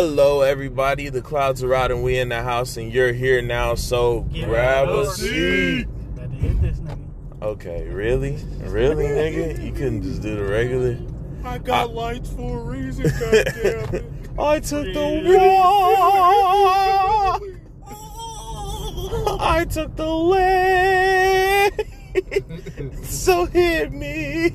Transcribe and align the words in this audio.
Hello, 0.00 0.42
everybody. 0.42 1.08
The 1.08 1.20
clouds 1.20 1.60
are 1.64 1.74
out 1.74 1.90
and 1.90 2.04
we 2.04 2.20
in 2.20 2.28
the 2.28 2.40
house, 2.40 2.76
and 2.76 2.92
you're 2.92 3.12
here 3.12 3.42
now. 3.42 3.74
So 3.74 4.20
Get 4.32 4.48
grab 4.48 4.88
a 4.88 4.92
board. 4.92 5.08
seat. 5.08 5.88
Had 6.16 6.30
to 6.30 6.36
hit 6.36 6.62
this 6.62 6.78
nigga. 6.78 7.08
Okay, 7.42 7.88
really, 7.88 8.36
really, 8.60 9.06
nigga? 9.06 9.60
You 9.60 9.72
couldn't 9.72 10.02
just 10.02 10.22
do 10.22 10.36
the 10.36 10.44
regular. 10.44 10.96
I 11.42 11.58
got 11.58 11.92
lights 11.92 12.30
for 12.30 12.60
a 12.60 12.62
reason, 12.62 13.06
goddamn 13.10 13.94
it. 13.96 14.04
I 14.38 14.60
took 14.60 14.84
the 14.94 15.34
wall. 15.36 17.40
I 19.40 19.64
took 19.68 19.96
the 19.96 20.08
leg. 20.08 21.88
so 23.04 23.46
hit 23.46 23.90
me. 23.90 24.46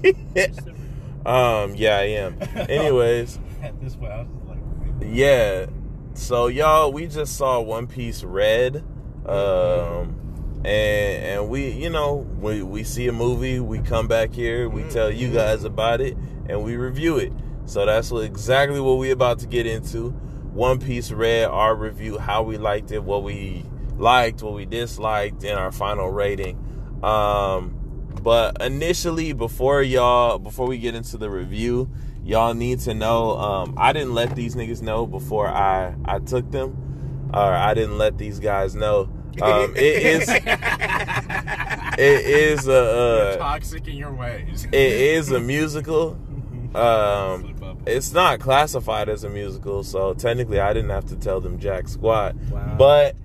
um, 1.25 1.75
yeah, 1.75 1.97
I 1.97 2.03
am. 2.03 2.37
Anyways. 2.55 3.39
At 3.61 3.77
this 3.81 3.97
point, 3.97 4.13
I 4.13 4.19
was 4.19 4.27
just 4.29 4.47
like, 4.47 4.59
Yeah. 5.05 5.67
So 6.13 6.47
y'all, 6.47 6.91
we 6.91 7.07
just 7.07 7.37
saw 7.37 7.59
One 7.59 7.87
Piece 7.87 8.23
Red. 8.23 8.83
Um 9.25 10.19
and 10.65 11.23
and 11.23 11.49
we, 11.49 11.69
you 11.69 11.89
know, 11.89 12.27
we 12.39 12.63
we 12.63 12.83
see 12.83 13.07
a 13.07 13.11
movie, 13.11 13.59
we 13.59 13.79
come 13.79 14.07
back 14.07 14.33
here, 14.33 14.69
we 14.69 14.83
tell 14.83 15.11
you 15.11 15.31
guys 15.31 15.63
about 15.63 16.01
it 16.01 16.17
and 16.47 16.63
we 16.63 16.77
review 16.77 17.17
it. 17.17 17.33
So 17.65 17.85
that's 17.85 18.11
what, 18.11 18.23
exactly 18.23 18.79
what 18.79 18.97
we're 18.97 19.13
about 19.13 19.39
to 19.39 19.47
get 19.47 19.65
into. 19.65 20.09
One 20.53 20.79
Piece 20.79 21.11
Red, 21.11 21.45
our 21.45 21.75
review, 21.75 22.17
how 22.17 22.43
we 22.43 22.57
liked 22.57 22.91
it, 22.91 23.03
what 23.03 23.23
we 23.23 23.65
liked, 23.97 24.43
what 24.43 24.53
we 24.53 24.65
disliked, 24.65 25.43
and 25.43 25.57
our 25.57 25.71
final 25.71 26.09
rating. 26.09 26.57
Um 27.03 27.79
but 28.21 28.61
initially 28.61 29.33
before 29.33 29.81
y'all 29.81 30.39
before 30.39 30.67
we 30.67 30.77
get 30.77 30.95
into 30.95 31.17
the 31.17 31.29
review, 31.29 31.89
y'all 32.23 32.53
need 32.53 32.79
to 32.81 32.93
know 32.93 33.37
um 33.37 33.73
I 33.77 33.93
didn't 33.93 34.13
let 34.13 34.35
these 34.35 34.55
niggas 34.55 34.81
know 34.81 35.05
before 35.05 35.47
I 35.47 35.95
I 36.05 36.19
took 36.19 36.49
them. 36.51 37.29
Or 37.33 37.39
I 37.41 37.73
didn't 37.73 37.97
let 37.97 38.17
these 38.17 38.39
guys 38.39 38.75
know. 38.75 39.09
Um 39.41 39.73
it 39.75 40.03
is 40.03 40.29
it 41.97 42.25
is 42.25 42.67
a 42.67 42.73
uh, 42.73 43.37
toxic 43.37 43.87
in 43.87 43.95
your 43.95 44.13
ways. 44.13 44.65
it 44.65 44.73
is 44.73 45.31
a 45.31 45.39
musical. 45.39 46.17
Um, 46.73 47.55
it's 47.85 48.13
not 48.13 48.39
classified 48.39 49.07
as 49.07 49.23
a 49.23 49.29
musical, 49.29 49.83
so 49.83 50.15
technically 50.15 50.59
I 50.59 50.73
didn't 50.73 50.89
have 50.89 51.05
to 51.05 51.15
tell 51.15 51.39
them 51.39 51.59
jack 51.59 51.87
squat. 51.87 52.33
Wow. 52.49 52.75
But 52.79 53.15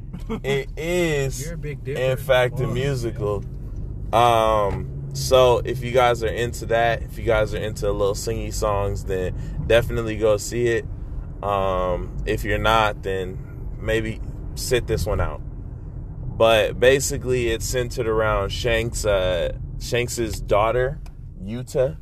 it 0.45 0.69
is, 0.77 1.47
You're 1.47 1.55
a 1.55 1.57
big 1.57 1.89
in 1.89 2.19
fact, 2.19 2.61
a 2.61 2.67
musical. 2.67 3.43
Um, 4.12 4.98
so 5.12 5.59
if 5.64 5.83
you 5.83 5.92
guys 5.92 6.23
are 6.23 6.28
into 6.28 6.67
that, 6.67 7.03
if 7.03 7.19
you 7.19 7.25
guys 7.25 7.55
are 7.55 7.59
into 7.59 7.91
little 7.91 8.14
singy 8.14 8.53
songs, 8.53 9.05
then 9.05 9.34
definitely 9.67 10.17
go 10.17 10.37
see 10.37 10.69
it. 10.69 10.84
Um, 11.42 12.17
if 12.27 12.45
you're 12.45 12.59
not, 12.59 13.03
then 13.03 13.39
maybe 13.78 14.20
sit 14.55 14.87
this 14.87 15.06
one 15.06 15.20
out. 15.20 15.41
But 16.39 16.78
basically, 16.78 17.48
it's 17.48 17.67
centered 17.67 18.06
around 18.06 18.50
Shanks, 18.50 19.05
uh, 19.05 19.56
Shanks's 19.81 20.41
daughter, 20.41 21.00
Uta, 21.43 21.98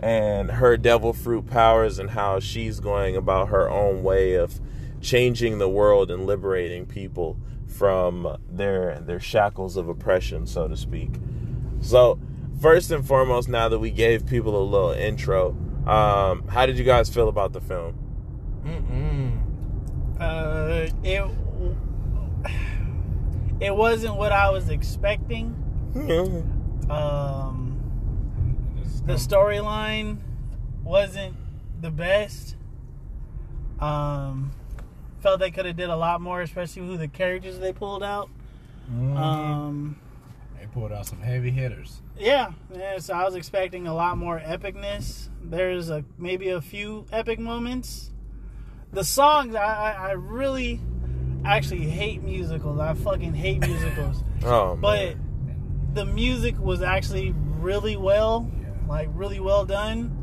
and 0.00 0.50
her 0.52 0.76
devil 0.76 1.12
fruit 1.12 1.46
powers, 1.46 1.98
and 1.98 2.10
how 2.10 2.40
she's 2.40 2.80
going 2.80 3.16
about 3.16 3.48
her 3.48 3.68
own 3.68 4.02
way 4.02 4.34
of 4.34 4.60
changing 5.00 5.58
the 5.58 5.68
world 5.68 6.10
and 6.10 6.26
liberating 6.26 6.86
people 6.86 7.38
from 7.66 8.36
their 8.50 9.00
their 9.00 9.20
shackles 9.20 9.76
of 9.76 9.88
oppression, 9.88 10.46
so 10.46 10.66
to 10.66 10.76
speak. 10.76 11.10
So, 11.80 12.18
first 12.60 12.90
and 12.90 13.06
foremost, 13.06 13.48
now 13.48 13.68
that 13.68 13.78
we 13.78 13.90
gave 13.90 14.26
people 14.26 14.60
a 14.60 14.64
little 14.64 14.90
intro, 14.90 15.50
um, 15.86 16.46
how 16.48 16.66
did 16.66 16.78
you 16.78 16.84
guys 16.84 17.08
feel 17.08 17.28
about 17.28 17.52
the 17.52 17.60
film? 17.60 17.94
Mm-mm. 18.64 20.20
Uh, 20.20 20.88
it 21.02 21.24
it 23.60 23.74
wasn't 23.74 24.16
what 24.16 24.32
I 24.32 24.50
was 24.50 24.68
expecting. 24.68 25.54
Um, 26.88 27.78
the 29.04 29.14
storyline 29.14 30.16
wasn't 30.82 31.34
the 31.82 31.90
best. 31.90 32.56
Um, 33.78 34.52
felt 35.20 35.40
they 35.40 35.50
could 35.50 35.66
have 35.66 35.76
did 35.76 35.90
a 35.90 35.96
lot 35.96 36.22
more, 36.22 36.40
especially 36.40 36.86
who 36.86 36.96
the 36.96 37.08
characters 37.08 37.58
they 37.58 37.74
pulled 37.74 38.02
out. 38.02 38.30
Mhm. 38.90 39.16
Um, 39.18 39.96
they 40.58 40.66
pulled 40.66 40.92
out 40.92 41.04
some 41.04 41.20
heavy 41.20 41.50
hitters. 41.50 42.00
Yeah, 42.18 42.52
yeah. 42.74 42.98
So 42.98 43.14
I 43.14 43.24
was 43.24 43.34
expecting 43.34 43.86
a 43.86 43.94
lot 43.94 44.16
more 44.18 44.38
epicness. 44.40 45.28
There's 45.42 45.90
a 45.90 46.04
maybe 46.18 46.48
a 46.50 46.60
few 46.60 47.06
epic 47.12 47.38
moments. 47.38 48.10
The 48.92 49.04
songs, 49.04 49.54
I, 49.54 49.64
I, 49.64 49.90
I 50.08 50.10
really 50.12 50.80
actually 51.44 51.84
hate 51.88 52.22
musicals. 52.22 52.78
I 52.80 52.94
fucking 52.94 53.34
hate 53.34 53.60
musicals. 53.60 54.22
Oh, 54.44 54.76
But 54.80 55.16
man. 55.16 55.90
the 55.94 56.04
music 56.04 56.56
was 56.60 56.80
actually 56.80 57.34
really 57.58 57.96
well, 57.96 58.48
Yeah. 58.60 58.68
like 58.88 59.08
really 59.12 59.40
well 59.40 59.64
done. 59.64 60.14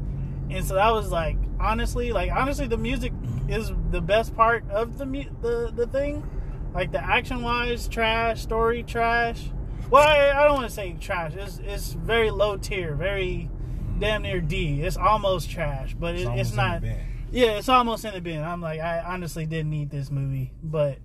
And 0.49 0.63
so 0.65 0.75
that 0.75 0.91
was 0.93 1.11
like 1.11 1.37
honestly, 1.59 2.11
like 2.13 2.31
honestly, 2.31 2.67
the 2.67 2.77
music 2.77 3.11
is 3.49 3.71
the 3.91 3.99
best 4.01 4.33
part 4.35 4.63
of 4.69 4.97
the 4.97 5.05
mu- 5.05 5.29
the 5.41 5.71
the 5.75 5.85
thing. 5.87 6.23
Like 6.73 6.91
the 6.91 7.03
action 7.03 7.41
wise, 7.41 7.87
trash, 7.87 8.41
story 8.41 8.83
trash. 8.83 9.49
Well, 9.89 10.07
I, 10.07 10.31
I 10.31 10.45
don't 10.45 10.55
want 10.55 10.67
to 10.67 10.73
say 10.73 10.95
trash. 10.99 11.33
It's 11.35 11.59
it's 11.63 11.93
very 11.93 12.31
low 12.31 12.57
tier, 12.57 12.95
very 12.95 13.49
damn 13.99 14.23
near 14.23 14.41
D. 14.41 14.81
It's 14.81 14.97
almost 14.97 15.49
trash, 15.49 15.95
but 15.97 16.15
it, 16.15 16.21
it's, 16.21 16.27
almost 16.27 16.51
in 16.51 16.57
not. 16.57 16.81
the 16.81 16.87
bin. 16.87 16.99
Yeah, 17.31 17.51
it's 17.57 17.69
almost 17.69 18.05
in 18.05 18.13
the 18.13 18.21
bin. 18.21 18.43
I'm 18.43 18.61
like, 18.61 18.79
I 18.79 18.99
honestly 19.01 19.45
didn't 19.45 19.69
need 19.69 19.89
this 19.89 20.09
movie, 20.09 20.53
but 20.63 20.99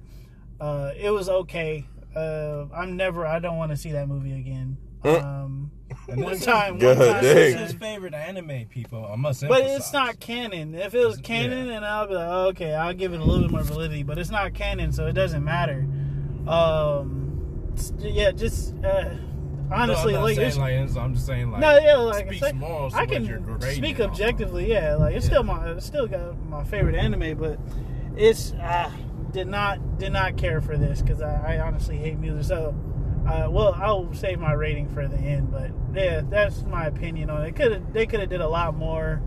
uh, 0.60 0.92
it 0.96 1.10
was 1.10 1.28
okay. 1.28 1.86
Uh, 2.14 2.66
I'm 2.74 2.96
never. 2.96 3.26
I 3.26 3.38
don't 3.38 3.56
want 3.56 3.70
to 3.70 3.76
see 3.76 3.92
that 3.92 4.08
movie 4.08 4.32
again. 4.32 4.76
Mm. 5.04 5.24
Um, 5.24 5.70
And 6.08 6.22
one 6.22 6.32
this 6.34 6.44
time, 6.44 6.78
God 6.78 6.98
one 6.98 7.06
time, 7.08 7.22
dang. 7.22 7.34
This 7.34 7.54
is 7.54 7.60
his 7.60 7.72
favorite 7.72 8.14
anime, 8.14 8.66
people. 8.68 9.04
I 9.04 9.16
must 9.16 9.40
but 9.42 9.62
emphasize. 9.62 9.78
it's 9.78 9.92
not 9.92 10.20
canon. 10.20 10.74
If 10.74 10.94
it 10.94 11.06
was 11.06 11.16
Yeah. 11.16 11.22
canon, 11.22 11.68
then 11.68 11.84
I'll 11.84 12.06
be 12.06 12.14
like, 12.14 12.28
oh, 12.28 12.46
okay, 12.48 12.74
I'll 12.74 12.94
give 12.94 13.12
it 13.12 13.20
a 13.20 13.24
little 13.24 13.42
bit 13.42 13.50
more 13.50 13.62
validity. 13.62 14.02
But 14.02 14.18
it's 14.18 14.30
not 14.30 14.52
canon, 14.54 14.92
so 14.92 15.06
it 15.06 15.12
doesn't 15.12 15.42
matter. 15.44 15.86
Um, 16.46 17.29
s- 17.80 17.92
yeah, 17.98 18.30
just 18.30 18.74
uh, 18.84 19.10
honestly, 19.72 20.12
no, 20.12 20.18
I'm 20.18 20.24
like, 20.24 20.36
saying 20.36 20.58
like 20.58 20.96
I'm 20.96 21.14
just 21.14 21.26
saying 21.26 21.50
like 21.50 21.60
no, 21.60 21.78
yeah, 21.78 21.96
like 21.96 22.24
I 22.26 22.28
speaks 22.28 22.40
said, 22.46 22.56
more 22.56 22.90
to 22.90 22.96
I 22.96 23.06
can 23.06 23.24
you're 23.24 23.40
speak 23.60 23.98
it 23.98 24.02
off 24.02 24.06
of. 24.06 24.12
objectively. 24.12 24.70
Yeah, 24.70 24.94
like 24.96 25.14
it's 25.16 25.26
Yeah. 25.26 25.30
still 25.30 25.42
my, 25.44 25.70
it's 25.70 25.86
still 25.86 26.06
got 26.06 26.38
my 26.48 26.64
favorite 26.64 26.94
anime, 26.94 27.36
but 27.38 27.58
it's 28.16 28.52
uh, 28.54 28.90
did 29.32 29.46
not 29.48 29.98
did 29.98 30.12
not 30.12 30.36
care 30.36 30.60
for 30.60 30.76
this 30.76 31.00
because 31.02 31.22
I, 31.22 31.56
I 31.56 31.60
honestly 31.60 31.96
hate 31.98 32.18
music. 32.18 32.44
So, 32.44 32.74
uh, 33.28 33.48
well, 33.50 33.74
I'll 33.74 34.12
save 34.14 34.38
my 34.40 34.52
rating 34.52 34.88
for 34.88 35.06
the 35.06 35.16
end. 35.16 35.50
But 35.52 35.70
yeah, 35.94 36.22
that's 36.28 36.62
my 36.64 36.86
opinion 36.86 37.30
on 37.30 37.44
it. 37.44 37.54
Could 37.56 37.92
they 37.92 38.06
could 38.06 38.20
have 38.20 38.28
did 38.30 38.40
a 38.40 38.48
lot 38.48 38.76
more. 38.76 39.22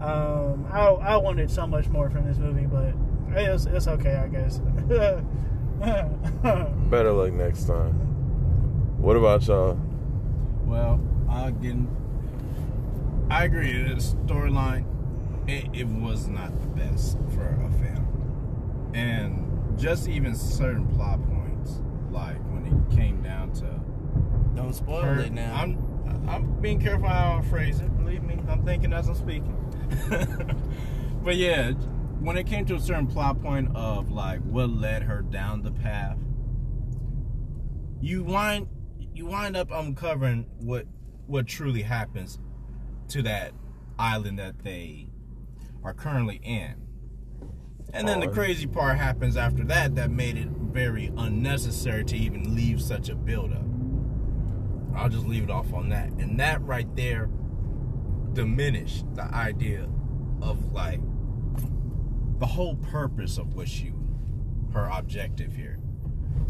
Um, 0.00 0.66
I 0.72 0.80
I 0.86 1.16
wanted 1.16 1.50
so 1.50 1.66
much 1.66 1.88
more 1.88 2.10
from 2.10 2.26
this 2.26 2.36
movie, 2.38 2.66
but 2.66 2.94
it's 3.36 3.66
it's 3.66 3.86
okay, 3.88 4.14
I 4.16 4.28
guess. 4.28 4.60
better 6.90 7.12
luck 7.12 7.32
next 7.32 7.64
time. 7.66 7.92
What 9.00 9.16
about 9.16 9.46
y'all? 9.46 9.78
Well, 10.64 11.00
again, 11.30 11.88
I 13.30 13.44
agree. 13.44 13.82
The 13.82 13.94
storyline, 13.96 14.84
it, 15.48 15.66
it 15.72 15.86
was 15.86 16.26
not 16.28 16.58
the 16.60 16.66
best 16.68 17.18
for 17.34 17.46
a 17.46 17.70
film, 17.82 18.90
and 18.94 19.78
just 19.78 20.08
even 20.08 20.34
certain 20.34 20.86
plot 20.88 21.20
points, 21.28 21.80
like 22.10 22.36
when 22.52 22.64
it 22.66 22.96
came 22.96 23.22
down 23.22 23.52
to 23.54 23.80
Don't 24.54 24.72
spoil 24.74 25.02
her- 25.02 25.20
it 25.20 25.32
now. 25.32 25.54
I'm 25.54 25.78
I'm 26.28 26.60
being 26.60 26.80
careful 26.80 27.08
how 27.08 27.38
I 27.38 27.42
phrase 27.42 27.80
it. 27.80 27.94
Believe 27.98 28.22
me, 28.22 28.38
I'm 28.48 28.64
thinking 28.64 28.92
as 28.94 29.08
I'm 29.08 29.14
speaking. 29.14 29.54
but 31.22 31.36
yeah, 31.36 31.72
when 32.24 32.38
it 32.38 32.46
came 32.46 32.64
to 32.64 32.74
a 32.74 32.80
certain 32.80 33.06
plot 33.06 33.42
point 33.42 33.68
of 33.76 34.10
like 34.10 34.40
what 34.40 34.70
led 34.70 35.02
her 35.02 35.20
down 35.20 35.62
the 35.62 35.70
path, 35.70 36.16
you 38.00 38.24
wind 38.24 38.66
you 39.12 39.26
wind 39.26 39.56
up 39.56 39.70
uncovering 39.70 40.46
what 40.60 40.86
what 41.26 41.46
truly 41.46 41.82
happens 41.82 42.38
to 43.08 43.22
that 43.22 43.52
island 43.98 44.38
that 44.38 44.64
they 44.64 45.06
are 45.82 45.92
currently 45.92 46.40
in. 46.42 46.74
And 47.92 48.08
then 48.08 48.20
the 48.20 48.28
crazy 48.28 48.66
part 48.66 48.96
happens 48.96 49.36
after 49.36 49.62
that 49.64 49.94
that 49.96 50.10
made 50.10 50.38
it 50.38 50.48
very 50.48 51.12
unnecessary 51.18 52.04
to 52.06 52.16
even 52.16 52.56
leave 52.56 52.80
such 52.80 53.10
a 53.10 53.14
buildup. 53.14 53.62
I'll 54.96 55.10
just 55.10 55.26
leave 55.26 55.44
it 55.44 55.50
off 55.50 55.74
on 55.74 55.90
that. 55.90 56.08
And 56.12 56.40
that 56.40 56.62
right 56.62 56.88
there 56.96 57.28
diminished 58.32 59.04
the 59.14 59.24
idea 59.24 59.88
of 60.40 60.72
like 60.72 61.00
the 62.38 62.46
whole 62.46 62.76
purpose 62.76 63.38
of 63.38 63.54
what 63.54 63.68
she 63.68 63.92
her 64.72 64.90
objective 64.92 65.54
here. 65.54 65.78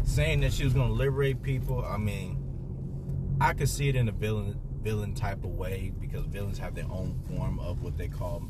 Saying 0.03 0.41
that 0.41 0.51
she 0.51 0.63
was 0.63 0.73
gonna 0.73 0.91
liberate 0.91 1.41
people, 1.41 1.85
I 1.85 1.97
mean, 1.97 3.37
I 3.39 3.53
could 3.53 3.69
see 3.69 3.87
it 3.87 3.95
in 3.95 4.09
a 4.09 4.11
villain 4.11 4.59
villain 4.81 5.15
type 5.15 5.43
of 5.43 5.51
way 5.51 5.91
because 5.99 6.25
villains 6.25 6.59
have 6.59 6.75
their 6.75 6.85
own 6.85 7.19
form 7.27 7.59
of 7.59 7.81
what 7.81 7.97
they 7.97 8.07
call 8.07 8.43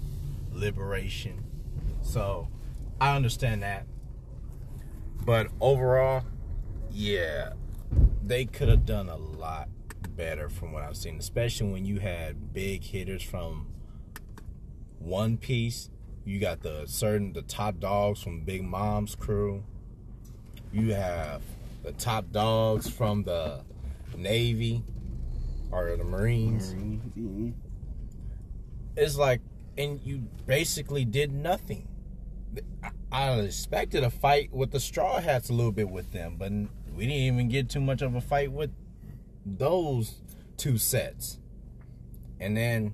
liberation. 0.51 1.45
So 2.01 2.49
I 2.99 3.15
understand 3.15 3.63
that. 3.63 3.85
But 5.25 5.47
overall, 5.61 6.25
yeah, 6.91 7.53
they 8.21 8.45
could 8.45 8.67
have 8.67 8.85
done 8.85 9.07
a 9.07 9.15
lot 9.15 9.69
better 10.09 10.49
from 10.49 10.71
what 10.71 10.83
I've 10.83 10.97
seen, 10.97 11.17
especially 11.17 11.71
when 11.71 11.85
you 11.85 11.99
had 11.99 12.53
big 12.53 12.83
hitters 12.83 13.23
from 13.23 13.67
One 14.99 15.37
Piece. 15.37 15.89
You 16.25 16.39
got 16.39 16.61
the 16.61 16.85
certain 16.87 17.33
the 17.33 17.43
top 17.43 17.79
dogs 17.79 18.21
from 18.21 18.41
Big 18.41 18.63
Mom's 18.63 19.15
crew. 19.15 19.63
You 20.73 20.93
have 20.93 21.41
the 21.83 21.91
top 21.93 22.31
dogs 22.31 22.89
from 22.89 23.23
the 23.23 23.61
Navy 24.17 24.83
or 25.71 25.95
the 25.95 26.03
Marines. 26.03 26.73
It's 28.97 29.17
like, 29.17 29.41
and 29.77 29.99
you 30.03 30.23
basically 30.45 31.05
did 31.05 31.31
nothing. 31.31 31.87
I- 32.83 32.91
I 33.11 33.39
expected 33.39 34.03
a 34.03 34.09
fight 34.09 34.51
with 34.53 34.71
the 34.71 34.79
Straw 34.79 35.19
Hats 35.21 35.49
a 35.49 35.53
little 35.53 35.71
bit 35.71 35.89
with 35.89 36.11
them, 36.11 36.35
but 36.37 36.51
we 36.95 37.05
didn't 37.05 37.21
even 37.21 37.49
get 37.49 37.69
too 37.69 37.79
much 37.81 38.01
of 38.01 38.15
a 38.15 38.21
fight 38.21 38.51
with 38.51 38.71
those 39.45 40.21
two 40.57 40.77
sets. 40.77 41.39
And 42.39 42.57
then, 42.57 42.93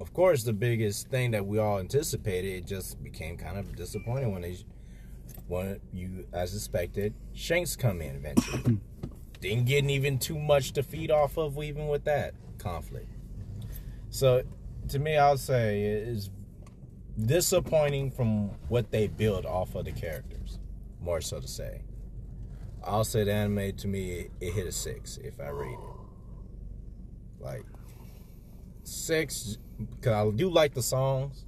of 0.00 0.12
course, 0.12 0.42
the 0.42 0.52
biggest 0.52 1.08
thing 1.08 1.30
that 1.30 1.46
we 1.46 1.58
all 1.58 1.78
anticipated, 1.78 2.48
it 2.48 2.66
just 2.66 3.02
became 3.02 3.36
kind 3.36 3.58
of 3.58 3.74
disappointing 3.76 4.32
when 4.32 4.42
they, 4.42 4.56
when 5.48 5.80
you, 5.92 6.26
as 6.32 6.54
expected, 6.54 7.14
Shanks 7.32 7.76
come 7.76 8.02
in 8.02 8.16
eventually. 8.16 8.80
Didn't 9.40 9.66
get 9.66 9.84
even 9.84 10.18
too 10.18 10.38
much 10.38 10.72
to 10.72 10.82
feed 10.82 11.10
off 11.10 11.38
of, 11.38 11.62
even 11.62 11.88
with 11.88 12.04
that 12.04 12.34
conflict. 12.58 13.10
So, 14.10 14.42
to 14.88 14.98
me, 14.98 15.16
I 15.16 15.30
would 15.30 15.40
say 15.40 15.82
it's 15.82 16.30
disappointing 17.18 18.10
from 18.10 18.50
what 18.68 18.90
they 18.90 19.06
build 19.06 19.46
off 19.46 19.74
of 19.74 19.84
the 19.84 19.92
characters, 19.92 20.58
more 21.00 21.20
so 21.20 21.40
to 21.40 21.48
say. 21.48 21.82
I'll 22.84 23.04
say 23.04 23.24
the 23.24 23.32
anime 23.32 23.72
to 23.76 23.88
me 23.88 24.10
it, 24.12 24.30
it 24.40 24.52
hit 24.52 24.66
a 24.66 24.72
six 24.72 25.18
if 25.18 25.40
I 25.40 25.48
rate 25.48 25.72
it. 25.72 27.42
Like 27.42 27.64
six 28.86 29.58
because 29.78 30.12
I 30.12 30.36
do 30.36 30.48
like 30.48 30.74
the 30.74 30.82
songs. 30.82 31.44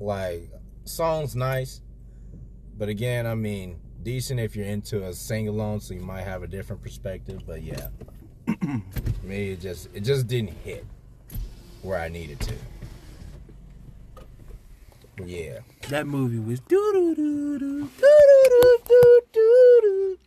Like 0.00 0.50
songs 0.84 1.34
nice, 1.34 1.80
but 2.76 2.88
again, 2.88 3.26
I 3.26 3.34
mean 3.34 3.80
decent 4.02 4.38
if 4.38 4.54
you're 4.54 4.66
into 4.66 5.04
a 5.06 5.12
sing 5.12 5.48
along, 5.48 5.80
so 5.80 5.94
you 5.94 6.00
might 6.00 6.22
have 6.22 6.42
a 6.42 6.46
different 6.46 6.82
perspective. 6.82 7.42
But 7.46 7.62
yeah, 7.62 7.88
me 9.22 9.50
it 9.50 9.60
just 9.60 9.88
it 9.94 10.00
just 10.00 10.26
didn't 10.26 10.52
hit 10.64 10.84
where 11.82 11.98
I 11.98 12.08
needed 12.08 12.40
to. 12.40 12.54
Yeah. 15.24 15.58
That 15.88 16.06
movie 16.06 16.38
was 16.38 16.60
doo 16.60 16.90
doo 16.92 17.14
doo 17.14 17.58
doo 17.58 17.80
doo 17.80 17.88
doo 17.98 18.78
doo 18.86 19.20
doo 19.32 19.80
doo. 19.82 20.18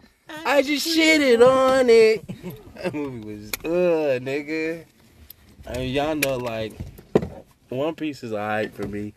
I 0.46 0.62
just 0.62 0.88
shitted 0.88 1.46
on 1.46 1.90
it. 1.90 2.28
That 2.76 2.94
movie 2.94 3.36
was 3.36 3.52
uh 3.64 4.20
nigga. 4.20 4.86
Mean, 5.70 5.94
y'all 5.94 6.16
know 6.16 6.38
like 6.38 6.74
One 7.70 7.96
Piece 7.96 8.24
is 8.24 8.34
alright 8.34 8.74
for 8.74 8.88
me. 8.88 9.14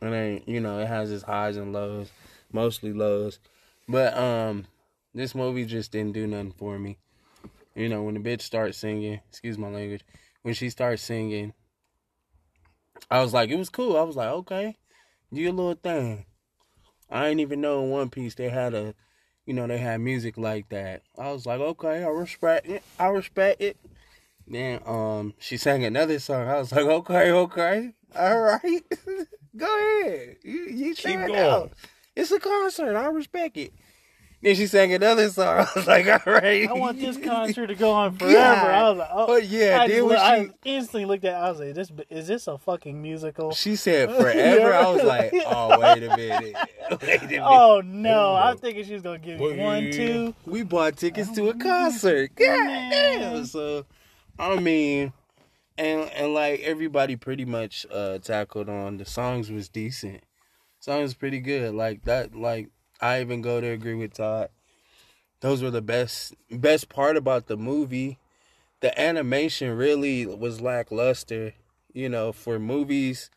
It 0.00 0.06
ain't 0.06 0.48
you 0.48 0.60
know 0.60 0.78
it 0.78 0.86
has 0.86 1.10
its 1.12 1.24
highs 1.24 1.56
and 1.56 1.72
lows, 1.72 2.10
mostly 2.52 2.92
lows. 2.92 3.38
But 3.88 4.16
um, 4.16 4.66
this 5.14 5.34
movie 5.34 5.66
just 5.66 5.92
didn't 5.92 6.12
do 6.12 6.26
nothing 6.26 6.52
for 6.52 6.78
me. 6.78 6.98
You 7.74 7.88
know 7.88 8.02
when 8.02 8.14
the 8.14 8.20
bitch 8.20 8.42
starts 8.42 8.78
singing, 8.78 9.20
excuse 9.28 9.58
my 9.58 9.68
language, 9.68 10.02
when 10.42 10.54
she 10.54 10.70
starts 10.70 11.02
singing, 11.02 11.52
I 13.10 13.20
was 13.20 13.34
like, 13.34 13.50
it 13.50 13.56
was 13.56 13.68
cool. 13.68 13.96
I 13.96 14.02
was 14.02 14.16
like, 14.16 14.28
okay, 14.28 14.76
do 15.32 15.40
your 15.40 15.52
little 15.52 15.74
thing. 15.74 16.26
I 17.10 17.28
ain't 17.28 17.40
even 17.40 17.60
know 17.60 17.84
in 17.84 17.90
One 17.90 18.10
Piece 18.10 18.34
they 18.34 18.48
had 18.48 18.74
a, 18.74 18.94
you 19.44 19.52
know, 19.52 19.66
they 19.66 19.78
had 19.78 20.00
music 20.00 20.38
like 20.38 20.70
that. 20.70 21.02
I 21.18 21.30
was 21.32 21.44
like, 21.44 21.60
okay, 21.60 22.02
I 22.02 22.08
respect 22.08 22.66
it. 22.66 22.82
I 22.98 23.08
respect 23.08 23.60
it. 23.60 23.76
Then 24.46 24.80
um, 24.86 25.34
she 25.38 25.56
sang 25.56 25.84
another 25.84 26.18
song. 26.18 26.48
I 26.48 26.58
was 26.58 26.70
like, 26.72 26.84
okay, 26.84 27.30
okay, 27.32 27.94
all 28.16 28.40
right, 28.40 28.82
go 29.56 30.02
ahead. 30.02 30.36
You, 30.42 30.64
you 30.66 30.94
Keep 30.94 31.20
going. 31.20 31.34
out. 31.36 31.72
It's 32.14 32.30
a 32.30 32.38
concert. 32.38 32.94
I 32.96 33.06
respect 33.06 33.56
it. 33.56 33.72
Then 34.42 34.54
she 34.56 34.66
sang 34.66 34.92
another 34.92 35.30
song. 35.30 35.60
I 35.66 35.66
was 35.74 35.86
like, 35.86 36.06
all 36.06 36.32
right. 36.34 36.68
I 36.68 36.72
want 36.74 37.00
this 37.00 37.16
concert 37.24 37.68
to 37.68 37.74
go 37.74 37.90
on 37.92 38.14
forever. 38.18 38.32
Yeah. 38.34 38.82
I 38.84 38.88
was 38.90 38.98
like, 38.98 39.08
oh, 39.10 39.26
Oh, 39.30 39.36
yeah, 39.36 39.78
I, 39.80 39.88
then 39.88 39.96
just 39.96 40.08
when 40.08 40.18
I 40.18 40.44
she- 40.44 40.50
instantly 40.66 41.04
looked 41.06 41.24
at. 41.24 41.32
it, 41.32 41.36
I 41.42 41.50
was 41.50 41.60
like, 41.60 41.74
this 41.74 41.90
is 42.10 42.26
this 42.28 42.46
a 42.46 42.58
fucking 42.58 43.00
musical? 43.00 43.52
She 43.52 43.74
said 43.74 44.10
forever. 44.10 44.74
I 44.74 44.90
was 44.92 45.02
like, 45.02 45.32
oh 45.46 45.80
wait 45.80 46.02
a 46.04 46.14
minute. 46.14 46.54
Wait 47.02 47.22
a 47.22 47.26
minute. 47.26 47.40
Oh 47.42 47.80
no! 47.82 48.12
Hold 48.36 48.38
I'm 48.38 48.58
thinking 48.58 48.84
she 48.84 48.92
was 48.92 49.00
gonna 49.02 49.18
give 49.18 49.40
me 49.40 49.56
one, 49.56 49.90
two. 49.90 50.34
we 50.44 50.62
bought 50.62 50.98
tickets 50.98 51.30
to 51.32 51.48
a 51.48 51.54
concert. 51.54 52.36
God 52.36 52.44
damn. 52.46 53.46
So, 53.46 53.86
I 54.38 54.58
mean, 54.58 55.12
and 55.78 56.10
and 56.10 56.34
like 56.34 56.60
everybody 56.60 57.16
pretty 57.16 57.44
much 57.44 57.86
uh 57.90 58.18
tackled 58.18 58.68
on 58.68 58.96
the 58.98 59.04
songs 59.04 59.50
was 59.50 59.68
decent. 59.68 60.24
Songs 60.80 61.14
pretty 61.14 61.40
good. 61.40 61.74
Like 61.74 62.04
that. 62.04 62.34
Like 62.34 62.70
I 63.00 63.20
even 63.20 63.42
go 63.42 63.60
to 63.60 63.68
agree 63.68 63.94
with 63.94 64.14
Todd. 64.14 64.50
Those 65.40 65.62
were 65.62 65.70
the 65.70 65.82
best 65.82 66.34
best 66.50 66.88
part 66.88 67.16
about 67.16 67.46
the 67.46 67.56
movie. 67.56 68.18
The 68.80 68.98
animation 69.00 69.76
really 69.76 70.26
was 70.26 70.60
lackluster. 70.60 71.54
You 71.92 72.08
know, 72.08 72.32
for 72.32 72.58
movies 72.58 73.30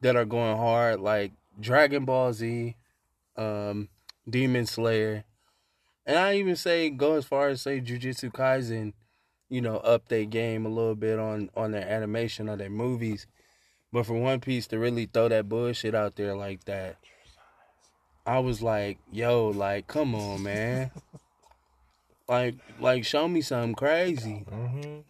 that 0.00 0.16
are 0.16 0.24
going 0.24 0.56
hard, 0.56 1.00
like 1.00 1.32
Dragon 1.60 2.04
Ball 2.04 2.32
Z, 2.32 2.74
um, 3.36 3.88
Demon 4.28 4.66
Slayer. 4.66 5.24
And 6.04 6.18
I 6.18 6.34
even 6.36 6.56
say 6.56 6.90
go 6.90 7.14
as 7.14 7.24
far 7.26 7.48
as 7.48 7.62
say 7.62 7.80
Jujutsu 7.80 8.32
Kaisen, 8.32 8.94
you 9.50 9.60
know, 9.60 9.76
up 9.78 10.08
their 10.08 10.24
game 10.24 10.64
a 10.64 10.70
little 10.70 10.94
bit 10.94 11.18
on 11.18 11.50
on 11.54 11.72
their 11.72 11.86
animation 11.86 12.48
of 12.48 12.58
their 12.58 12.70
movies. 12.70 13.26
But 13.92 14.06
for 14.06 14.14
One 14.14 14.40
Piece 14.40 14.68
to 14.68 14.78
really 14.78 15.06
throw 15.06 15.28
that 15.28 15.48
bullshit 15.48 15.94
out 15.94 16.14
there 16.14 16.34
like 16.34 16.64
that, 16.64 16.96
I 18.24 18.38
was 18.38 18.62
like, 18.62 18.98
yo, 19.10 19.48
like, 19.48 19.88
come 19.88 20.14
on, 20.14 20.44
man. 20.44 20.92
like, 22.28 22.54
like, 22.78 23.04
show 23.04 23.26
me 23.26 23.40
something 23.40 23.74
crazy. 23.74 24.44
Mm-hmm. 24.48 25.00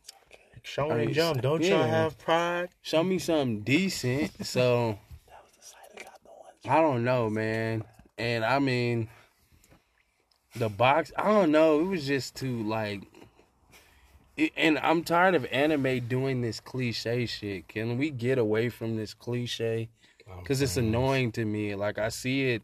Show 0.62 0.91
and 0.91 1.07
mean, 1.07 1.12
jump. 1.12 1.43
Don't 1.43 1.62
yeah. 1.62 1.71
y'all 1.71 1.87
have 1.87 2.19
pride? 2.19 2.71
Show 2.81 3.03
me 3.03 3.19
something 3.19 3.61
decent. 3.61 4.47
So 4.47 4.99
That 5.26 5.43
was 5.43 5.57
the 5.57 5.62
side 5.62 5.79
that 5.95 6.05
got 6.05 6.23
the 6.23 6.31
ones. 6.31 6.79
I 6.79 6.81
don't 6.81 7.05
know, 7.05 7.29
man. 7.29 7.85
And 8.17 8.45
I 8.45 8.59
mean, 8.59 9.09
the 10.57 10.69
box, 10.69 11.12
I 11.17 11.29
don't 11.29 11.50
know. 11.50 11.81
It 11.81 11.85
was 11.85 12.07
just 12.07 12.37
too, 12.37 12.62
like, 12.62 13.03
and 14.57 14.79
I'm 14.79 15.05
tired 15.05 15.35
of 15.35 15.47
anime 15.47 16.07
doing 16.09 16.41
this 16.41 16.61
cliche 16.61 17.27
shit. 17.27 17.69
Can 17.69 17.99
we 17.99 18.11
get 18.11 18.39
away 18.39 18.69
from 18.69 18.97
this 18.97 19.15
cliche? 19.15 19.89
Oh, 20.29 20.41
because 20.41 20.63
it's 20.63 20.77
annoying 20.77 21.33
to 21.33 21.45
me. 21.45 21.75
Like, 21.75 21.99
I 21.99 22.09
see 22.09 22.51
it, 22.51 22.63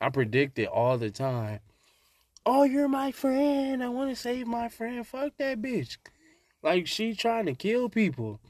I 0.00 0.10
predict 0.10 0.58
it 0.58 0.68
all 0.68 0.98
the 0.98 1.10
time. 1.10 1.60
Oh, 2.46 2.64
you're 2.64 2.88
my 2.88 3.10
friend. 3.10 3.82
I 3.82 3.88
want 3.88 4.10
to 4.10 4.16
save 4.16 4.46
my 4.46 4.68
friend. 4.68 5.06
Fuck 5.06 5.32
that 5.38 5.62
bitch. 5.62 5.96
Like, 6.62 6.86
she 6.86 7.14
trying 7.14 7.46
to 7.46 7.54
kill 7.54 7.88
people. 7.88 8.40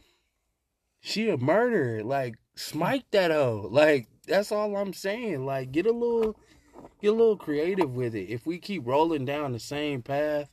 She 1.01 1.29
a 1.29 1.37
murderer. 1.37 2.03
Like, 2.03 2.35
smite 2.57 3.05
that 3.13 3.31
hoe. 3.31 3.69
Like, 3.71 4.09
that's 4.27 4.51
all 4.51 4.77
I'm 4.77 4.93
saying. 4.93 5.47
Like, 5.47 5.71
get 5.71 5.87
a 5.87 5.93
little, 5.93 6.37
get 7.01 7.09
a 7.09 7.13
little 7.13 7.37
creative 7.37 7.95
with 7.95 8.17
it. 8.17 8.31
If 8.31 8.47
we 8.47 8.59
keep 8.59 8.85
rolling 8.85 9.25
down 9.25 9.53
the 9.53 9.61
same 9.61 10.03
path, 10.03 10.51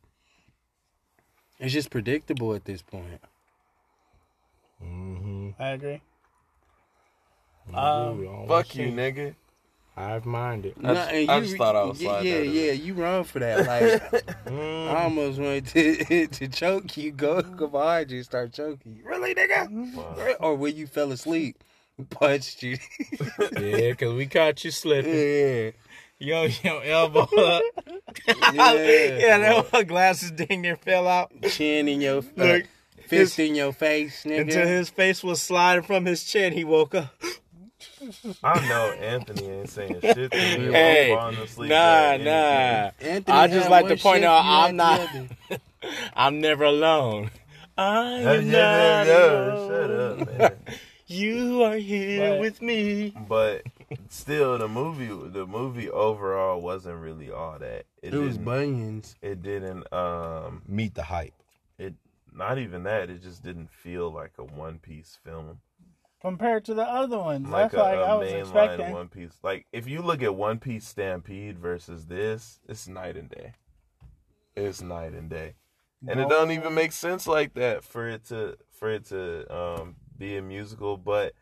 it's 1.61 1.71
just 1.73 1.89
predictable 1.89 2.53
at 2.53 2.65
this 2.65 2.81
point. 2.81 3.21
Mm-hmm. 4.83 5.49
I 5.61 5.69
agree. 5.69 6.01
Um, 7.73 8.45
Fuck 8.47 8.75
you, 8.75 8.87
nigga. 8.87 9.35
I've 9.95 10.25
minded. 10.25 10.75
I 10.83 10.93
just- 10.93 11.11
I 11.29 11.39
just 11.41 11.57
thought 11.57 11.75
I 11.75 11.83
was 11.83 12.01
yeah, 12.01 12.09
sliding 12.09 12.31
yeah, 12.31 12.61
yeah. 12.61 12.71
You 12.71 12.93
run 12.95 13.23
for 13.23 13.39
that. 13.39 13.67
Like, 13.67 14.25
Mm. 14.45 14.87
I 14.89 15.03
almost 15.03 15.39
wanted 15.39 15.67
to 15.67 16.27
to 16.39 16.47
choke 16.47 16.97
you, 16.97 17.11
go 17.11 17.41
go 17.41 17.67
behind 17.67 18.09
you, 18.11 18.17
and 18.17 18.25
start 18.25 18.51
choking 18.53 18.95
you. 18.95 19.03
Really, 19.05 19.35
nigga? 19.35 20.35
Or 20.39 20.55
when 20.55 20.75
you 20.75 20.87
fell 20.87 21.11
asleep, 21.11 21.63
punched 22.09 22.63
you. 22.63 22.77
yeah, 23.59 23.91
because 23.91 24.13
we 24.13 24.25
caught 24.25 24.63
you 24.63 24.71
slipping. 24.71 25.13
yeah. 25.13 25.71
Yo, 26.21 26.47
your 26.63 26.83
elbow 26.83 27.21
up. 27.37 27.63
Yeah. 28.27 28.53
yeah, 28.53 29.37
that 29.39 29.71
one 29.73 29.85
glasses 29.85 30.31
dang 30.31 30.61
near 30.61 30.75
fell 30.75 31.07
out 31.07 31.31
Chin 31.43 31.87
in 31.87 32.01
your 32.01 32.17
uh, 32.37 32.43
Look, 32.43 32.65
fist 33.07 33.39
in 33.39 33.55
your 33.55 33.71
face, 33.73 34.23
nigga. 34.25 34.41
until 34.41 34.67
his 34.67 34.89
face 34.89 35.23
was 35.23 35.41
sliding 35.41 35.83
from 35.83 36.05
his 36.05 36.23
chin. 36.23 36.53
He 36.53 36.63
woke 36.63 36.93
up. 36.93 37.13
I 38.43 38.67
know 38.67 38.91
Anthony 38.91 39.49
ain't 39.49 39.69
saying 39.69 39.99
shit 40.01 40.31
to 40.31 40.57
me. 40.57 40.65
while 40.65 40.73
Hey, 40.73 41.11
I'm 41.13 41.17
falling 41.19 41.37
asleep 41.39 41.69
nah, 41.69 42.17
nah. 42.17 42.91
Anthony 42.99 43.37
I 43.37 43.47
just 43.47 43.69
like 43.69 43.87
to 43.87 43.95
point 43.97 44.23
out 44.25 44.43
I'm 44.45 44.75
not- 44.75 45.09
I'm 46.13 46.41
never 46.41 46.65
alone. 46.65 47.31
I'm 47.77 48.21
yeah, 48.23 49.03
not 49.03 49.07
yeah, 49.07 49.53
alone. 49.53 49.69
Shut 49.69 49.91
up, 50.29 50.37
man. 50.39 50.57
You 51.07 51.63
are 51.63 51.75
here 51.77 52.31
Right. 52.31 52.39
with 52.39 52.61
me. 52.61 53.13
But 53.27 53.63
still 54.09 54.57
the 54.57 54.67
movie 54.67 55.07
the 55.07 55.45
movie 55.45 55.89
overall 55.89 56.61
wasn't 56.61 56.99
really 56.99 57.31
all 57.31 57.57
that. 57.59 57.85
It 58.01 58.13
was 58.13 58.37
didn't- 58.37 58.45
bunions. 58.45 59.15
It 59.21 59.41
didn't. 59.41 59.91
Um, 59.93 60.61
Meet 60.67 60.95
the 60.95 61.03
hype. 61.03 61.33
it 61.77 61.93
not 62.33 62.57
even 62.57 62.83
that. 62.83 63.09
It 63.09 63.21
just 63.21 63.43
didn't 63.43 63.69
feel 63.71 64.09
like 64.11 64.31
a 64.37 64.43
One 64.43 64.79
Piece 64.79 65.17
film. 65.23 65.59
Compared 66.21 66.63
to 66.65 66.75
the 66.75 66.83
other 66.83 67.17
ones, 67.17 67.49
Like 67.49 67.71
that's 67.71 67.81
a, 67.81 67.83
like 67.83 67.95
a 67.97 68.01
I 68.01 68.13
was 68.13 68.29
mainline 68.31 68.39
expecting. 68.41 68.91
One 68.93 69.07
Piece. 69.07 69.33
Like 69.43 69.65
if 69.73 69.87
you 69.87 70.01
look 70.01 70.21
at 70.21 70.35
One 70.35 70.59
Piece 70.59 70.87
Stampede 70.87 71.57
versus 71.57 72.05
this, 72.05 72.59
it's 72.69 72.87
night 72.87 73.17
and 73.17 73.29
day. 73.29 73.53
It's 74.55 74.81
night 74.81 75.13
and 75.13 75.29
day, 75.29 75.55
and 76.07 76.19
it 76.19 76.27
don't 76.29 76.51
even 76.51 76.73
make 76.75 76.91
sense 76.91 77.25
like 77.25 77.53
that 77.53 77.83
for 77.83 78.07
it 78.07 78.25
to 78.25 78.57
for 78.71 78.91
it 78.91 79.05
to 79.05 79.51
um, 79.55 79.95
be 80.17 80.35
a 80.37 80.41
musical. 80.41 80.97
But 80.97 81.33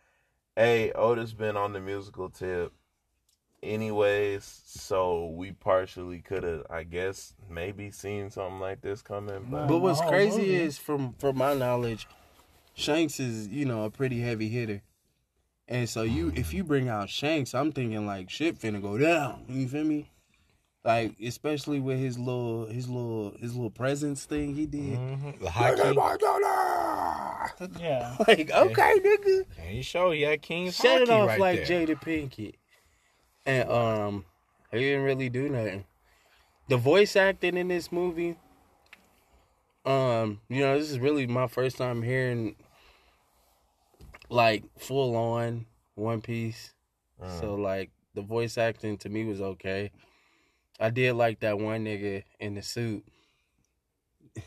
hey, 0.60 0.92
Otis 0.92 1.34
been 1.34 1.56
on 1.56 1.72
the 1.72 1.80
musical 1.80 2.30
tip, 2.30 2.74
anyways. 3.64 4.44
So 4.66 5.28
we 5.28 5.54
partially 5.54 6.20
could 6.20 6.44
have, 6.44 6.66
I 6.70 6.84
guess, 6.84 7.34
maybe 7.50 7.92
seen 7.92 8.30
something 8.30 8.60
like 8.60 8.82
this 8.82 9.02
coming. 9.02 9.48
But 9.50 9.68
But 9.68 9.80
what's 9.80 10.02
crazy 10.02 10.42
movie. 10.42 10.56
is, 10.56 10.78
from 10.78 11.14
from 11.14 11.38
my 11.38 11.54
knowledge, 11.54 12.08
Shanks 12.74 13.20
is 13.20 13.48
you 13.48 13.66
know 13.66 13.86
a 13.86 13.90
pretty 13.90 14.20
heavy 14.20 14.50
hitter, 14.50 14.82
and 15.68 15.90
so 15.90 16.04
you 16.04 16.32
if 16.36 16.54
you 16.54 16.64
bring 16.64 16.90
out 16.90 17.10
Shanks, 17.10 17.56
I'm 17.56 17.72
thinking 17.72 18.06
like 18.06 18.30
shit 18.30 18.60
finna 18.60 18.82
go 18.82 18.98
down. 18.98 19.46
You 19.48 19.68
feel 19.68 19.86
me? 19.86 20.12
Like 20.84 21.16
especially 21.22 21.80
with 21.80 22.00
his 22.00 22.18
little 22.18 22.66
his 22.66 22.90
little 22.90 23.36
his 23.40 23.54
little 23.54 23.70
presence 23.70 24.26
thing 24.26 24.56
he 24.56 24.66
did. 24.66 24.98
Mm-hmm. 24.98 25.44
The 25.44 25.52
high 25.52 25.76
Yeah. 27.80 28.16
Like 28.28 28.52
okay, 28.52 29.00
nigga, 29.00 29.46
And 29.58 29.70
he 29.70 29.82
showed 29.82 30.12
he 30.12 30.24
had 30.24 30.42
King's 30.42 30.76
shut 30.76 31.02
it 31.02 31.10
off 31.10 31.28
right 31.28 31.40
like 31.40 31.66
there. 31.68 31.88
Jada 31.88 32.02
Pinkett, 32.02 32.56
and 33.46 33.70
um, 33.70 34.26
he 34.72 34.80
didn't 34.80 35.04
really 35.04 35.30
do 35.30 35.50
nothing. 35.50 35.86
The 36.68 36.78
voice 36.78 37.16
acting 37.16 37.58
in 37.58 37.68
this 37.68 37.92
movie, 37.92 38.38
um, 39.86 40.42
you 40.50 40.62
know, 40.62 40.78
this 40.78 40.92
is 40.92 41.00
really 41.00 41.26
my 41.26 41.48
first 41.48 41.78
time 41.78 42.04
hearing 42.04 42.56
like 44.30 44.64
full 44.78 45.16
on 45.16 45.66
One 45.96 46.22
Piece. 46.22 46.74
So 47.42 47.56
like 47.56 47.92
the 48.16 48.22
voice 48.22 48.58
acting 48.58 48.98
to 49.00 49.10
me 49.10 49.26
was 49.26 49.42
okay. 49.42 49.92
I 50.80 50.90
did 50.90 51.14
like 51.14 51.42
that 51.42 51.60
one 51.60 51.84
nigga 51.84 52.24
in 52.40 52.56
the 52.56 52.62
suit. 52.62 53.04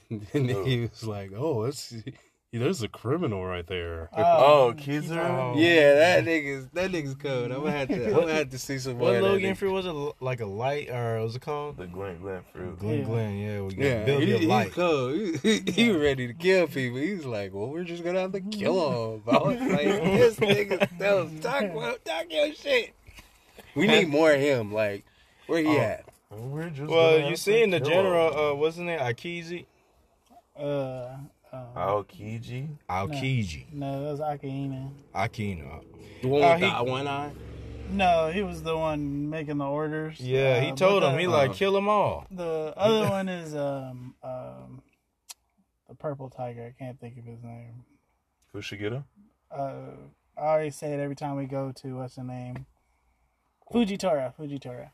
and 0.11 0.27
then 0.33 0.65
he 0.65 0.81
was 0.81 1.05
like, 1.05 1.33
"Oh, 1.37 1.71
that's 2.61 2.81
there's 2.81 2.83
a 2.83 2.89
criminal 2.89 3.45
right 3.45 3.67
there." 3.67 4.09
oh, 4.17 4.75
Kizaru. 4.77 5.55
Yeah, 5.57 5.95
that 5.95 6.25
nigga's 6.25 6.69
that 6.75 6.91
nigga's 6.91 7.15
cold. 7.15 7.51
I'm 7.51 7.61
gonna 7.61 7.71
have 7.73 7.89
to 7.89 8.07
I'm 8.07 8.13
gonna 8.15 8.35
have 8.35 8.51
to 8.51 8.59
see 8.59 8.79
some 8.79 8.95
more. 8.99 9.09
What 9.09 9.17
of 9.17 9.23
that 9.23 9.29
Logia 9.29 9.53
nigga. 9.53 9.57
Fruit 9.57 9.73
was 9.73 9.87
it 9.87 10.23
like 10.25 10.41
a 10.41 10.47
light 10.47 10.91
or 10.91 11.17
what 11.19 11.25
was 11.25 11.37
it 11.37 11.43
called? 11.43 11.77
the 11.79 11.87
Glint 11.87 12.21
Glint 12.21 12.45
fruit. 12.53 12.79
Glen 12.79 12.99
Yeah. 12.99 13.05
Glen, 13.05 13.37
yeah, 13.39 13.61
we 13.63 13.75
got 13.75 13.85
Yeah, 13.85 14.05
build 14.05 14.23
he, 14.23 14.29
your 14.29 14.39
he's 14.41 14.49
light. 14.49 14.73
cold. 14.73 15.15
He, 15.43 15.59
he, 15.59 15.73
he 15.73 15.91
ready 15.93 16.27
to 16.27 16.35
kill 16.35 16.67
people. 16.67 16.99
He's 16.99 17.25
like, 17.25 17.55
well, 17.55 17.69
we're 17.69 17.85
just 17.85 18.05
gonna 18.05 18.21
have 18.21 18.33
to 18.33 18.41
kill 18.41 19.15
him. 19.15 19.23
I 19.29 19.39
was 19.39 19.61
like, 19.61 19.85
this 19.85 20.37
nigga 20.37 20.95
still 20.97 21.31
talk 21.41 21.63
about 21.63 22.05
talk 22.05 22.27
your 22.31 22.53
shit. 22.55 22.93
We 23.75 23.87
need 23.87 24.09
more 24.09 24.33
of 24.33 24.41
him. 24.41 24.73
Like, 24.73 25.05
where 25.47 25.61
he 25.63 25.69
Oh. 25.69 25.81
at? 25.81 26.05
We're 26.31 26.71
just 26.71 26.91
Well, 26.91 27.19
you 27.19 27.31
to 27.31 27.37
seen 27.37 27.71
the 27.71 27.81
general, 27.81 28.33
him. 28.33 28.39
uh, 28.39 28.55
what's 28.55 28.77
his 28.77 28.85
name? 28.85 28.99
Akizi? 29.01 29.67
Uh, 30.59 31.17
uh, 31.53 31.65
Aokiji. 31.77 32.69
Aokiji. 32.89 33.73
no, 33.73 34.03
that 34.05 34.11
was 34.13 34.21
Akainu. 34.21 34.91
Akino. 35.15 35.83
The 36.23 36.29
one 36.29 36.43
Uh, 36.43 36.53
with 36.55 36.61
he- 36.63 36.77
the 36.85 36.85
one 36.85 37.07
eye. 37.09 37.33
No, 37.91 38.31
he 38.33 38.43
was 38.43 38.63
the 38.63 38.77
one 38.77 39.29
making 39.29 39.59
the 39.59 39.67
orders. 39.67 40.19
Yeah, 40.19 40.57
Uh, 40.57 40.61
he 40.61 40.71
but 40.71 40.79
told 40.79 41.03
the, 41.03 41.11
him, 41.11 41.19
he 41.19 41.27
uh, 41.27 41.31
like, 41.31 41.53
kill 41.53 41.73
them 41.73 41.89
all. 41.89 42.27
The 42.31 42.73
other 42.77 43.09
one 43.19 43.29
is 43.29 43.55
um 43.55 44.15
um 44.23 44.83
the 45.89 45.95
purple 45.95 46.31
tiger. 46.31 46.65
I 46.75 46.79
can't 46.79 46.99
think 46.99 47.19
of 47.19 47.25
his 47.25 47.43
name. 47.43 47.85
Kushigita. 48.55 49.05
Uh, 49.51 49.91
I 50.39 50.47
always 50.47 50.75
say 50.77 50.93
it 50.95 51.01
every 51.01 51.17
time 51.17 51.37
we 51.37 51.45
go 51.45 51.73
to 51.73 51.97
what's 51.97 52.15
the 52.15 52.25
name? 52.25 52.65
Fujitora. 53.71 54.33
Fujitora. 54.37 54.91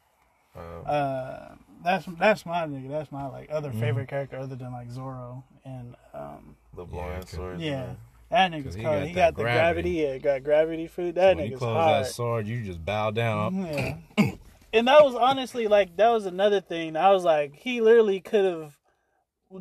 Uh, 0.56 0.60
Uh, 0.88 1.54
that's 1.84 2.06
that's 2.18 2.44
my 2.46 2.66
nigga. 2.66 2.88
That's 2.88 3.12
my 3.12 3.26
like 3.26 3.48
other 3.52 3.68
Mm-hmm. 3.70 3.80
favorite 3.80 4.08
character 4.08 4.38
other 4.38 4.56
than 4.56 4.72
like 4.72 4.90
Zoro 4.90 5.44
and 5.68 5.94
um 6.14 6.56
the 6.74 6.82
Yeah, 6.84 6.90
blind 6.90 7.20
'cause- 7.22 7.30
sword. 7.30 7.60
yeah. 7.60 7.94
that 8.30 8.52
nigga's 8.52 8.74
he 8.74 8.82
cold. 8.82 8.94
got 8.96 9.06
He 9.06 9.12
that 9.14 9.14
got 9.14 9.36
the 9.36 9.42
gravity. 9.42 9.92
gravity. 9.92 10.12
Yeah, 10.14 10.18
got 10.18 10.44
gravity 10.44 10.86
food. 10.86 11.14
That 11.16 11.36
when 11.36 11.46
you 11.46 11.52
nigga's 11.52 11.58
close 11.58 11.74
hard. 11.76 12.04
that 12.04 12.10
sword, 12.10 12.46
you 12.46 12.62
just 12.64 12.84
bow 12.84 13.10
down. 13.10 13.54
Yeah. 14.18 14.32
and 14.72 14.86
that 14.88 15.02
was 15.02 15.14
honestly 15.14 15.66
like 15.68 15.96
that 15.96 16.10
was 16.10 16.26
another 16.26 16.60
thing. 16.60 16.96
I 16.96 17.10
was 17.10 17.24
like, 17.24 17.54
he 17.54 17.80
literally 17.80 18.20
could 18.20 18.44
have 18.44 18.76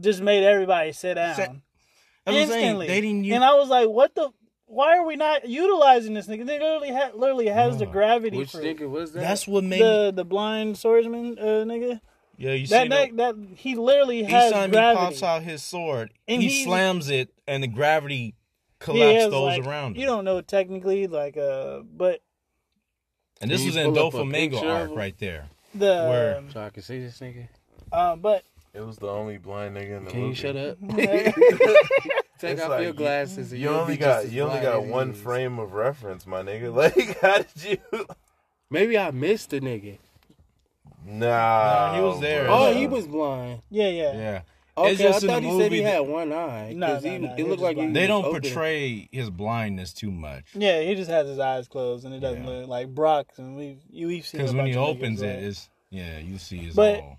just 0.01 0.21
made 0.21 0.43
everybody 0.43 0.91
sit 0.91 1.13
down 1.15 1.35
Sit- 1.35 1.49
That's 2.25 2.37
saying. 2.37 2.49
instantly. 2.51 2.87
They 2.87 3.01
didn't 3.01 3.23
use. 3.23 3.35
and 3.35 3.43
I 3.43 3.53
was 3.55 3.69
like, 3.69 3.87
what 3.89 4.13
the? 4.15 4.29
Why 4.69 4.97
are 4.97 5.05
we 5.05 5.15
not 5.15 5.47
utilizing 5.47 6.13
this 6.13 6.27
nigga? 6.27 6.45
They 6.45 6.59
literally 6.59 6.91
ha- 6.91 7.11
literally 7.15 7.47
has 7.47 7.77
the 7.77 7.85
gravity 7.85 8.37
Which 8.37 8.51
fruit. 8.51 8.77
nigga 8.77 8.89
was 8.89 9.13
that? 9.13 9.21
that's 9.21 9.47
what 9.47 9.63
made. 9.63 9.79
me, 9.79 9.85
the 9.85 10.11
the 10.13 10.25
blind 10.25 10.77
swordsman 10.77 11.39
uh, 11.39 11.63
nigga. 11.63 12.01
Yeah, 12.37 12.53
you 12.53 12.67
That, 12.67 12.83
see 12.83 12.87
that 12.89 13.15
that. 13.17 13.35
that 13.37 13.47
he 13.57 13.75
literally 13.75 14.21
Each 14.21 14.29
has 14.31 14.51
time 14.51 14.71
gravity. 14.71 14.99
he 14.99 15.05
pops 15.07 15.23
out 15.23 15.41
his 15.43 15.63
sword, 15.63 16.11
And 16.27 16.41
he 16.41 16.47
he's- 16.49 16.65
slams 16.65 17.09
it, 17.09 17.29
and 17.47 17.61
the 17.63 17.67
gravity 17.67 18.23
He 18.25 18.33
collapses 18.79 19.23
has, 19.23 19.31
those 19.31 19.57
like- 19.57 19.65
around 19.65 19.95
him. 19.95 20.01
You 20.01 20.05
don't 20.07 20.23
know 20.25 20.41
technically, 20.41 21.07
like 21.07 21.35
uh, 21.37 21.79
but 21.79 22.21
and 23.41 23.51
this 23.51 23.63
was 23.65 23.75
you 23.75 23.81
in 23.81 23.93
pull 23.93 24.07
up 24.07 24.13
Doflamingo 24.13 24.63
arc 24.63 24.95
right 24.95 25.17
there. 25.19 25.47
the 25.75 26.05
Where? 26.09 26.37
um, 26.37 26.51
so 26.51 26.61
I 26.61 26.69
can 26.69 26.81
see 26.83 26.99
this 26.99 27.19
nigga. 27.19 27.47
uh, 27.91 28.15
but 28.15 28.43
It 28.73 28.81
was 28.81 28.97
the 28.97 29.07
only 29.07 29.37
blind 29.37 29.75
nigga 29.77 29.97
in 29.97 30.05
the 30.05 30.11
Can 30.11 30.19
movie. 30.21 30.29
you 30.29 30.35
shut 30.35 30.55
up? 30.55 30.77
Take 32.39 32.51
It's 32.53 32.61
off 32.61 32.69
like 32.69 32.83
your 32.83 32.93
glasses. 32.93 33.51
You 33.51 33.59
you'll 33.59 33.73
only 33.75 33.97
got 33.97 34.31
you 34.31 34.43
only 34.43 34.61
got 34.61 34.83
one 34.85 35.13
frame 35.13 35.57
of 35.57 35.73
reference, 35.73 36.27
my 36.27 36.43
nigga. 36.43 36.71
Like, 36.75 37.19
how 37.19 37.39
did 37.39 37.81
you? 37.91 38.05
Maybe 38.69 38.95
I 38.97 39.09
missed 39.11 39.49
the 39.49 39.59
nigga. 39.59 39.97
Nah, 41.07 41.27
Nah, 41.27 41.95
he 41.95 42.01
was 42.01 42.19
there. 42.19 42.43
Oh, 42.43 42.45
bro. 42.47 42.55
Oh, 42.67 42.73
he 42.73 42.87
was 42.87 43.07
blind. 43.07 43.61
yeah, 43.69 43.87
yeah, 43.89 44.13
Yeah, 44.17 44.41
Okay, 44.77 44.91
It's 44.91 45.01
just 45.01 45.23
I 45.23 45.27
thought 45.27 45.41
the 45.41 45.49
he 45.49 45.59
said 45.59 45.71
he 45.71 45.81
had 45.81 45.99
one 46.01 46.31
eye. 46.31 46.73
No, 46.73 46.87
'cause 46.87 47.03
no, 47.03 47.11
he, 47.11 47.17
no, 47.17 47.35
it 47.35 47.47
looked 47.47 47.61
like 47.61 47.77
he 47.77 47.81
blind. 47.83 47.95
they 47.95 48.05
don't 48.07 48.25
open. 48.25 48.41
portray 48.41 49.07
his 49.11 49.29
blindness 49.31 49.93
too 49.93 50.11
much. 50.11 50.43
Yeah, 50.53 50.81
he 50.81 50.93
just 50.95 51.09
has 51.09 51.27
his 51.27 51.39
eyes 51.39 51.67
closed, 51.67 52.05
and 52.05 52.13
it 52.13 52.19
doesn't 52.19 52.43
Yeah. 52.43 52.49
look 52.49 52.67
like 52.67 52.89
Brock. 52.89 53.27
And 53.37 53.55
we 53.57 53.77
you 53.89 54.07
we've 54.07 54.25
seen 54.27 54.39
Because 54.41 54.53
when 54.53 54.67
he 54.67 54.75
opens 54.75 55.21
it, 55.23 55.43
it's 55.43 55.69
yeah, 55.89 56.19
you 56.19 56.37
see 56.37 56.57
his 56.57 56.75
But- 56.75 56.99
all. 56.99 57.17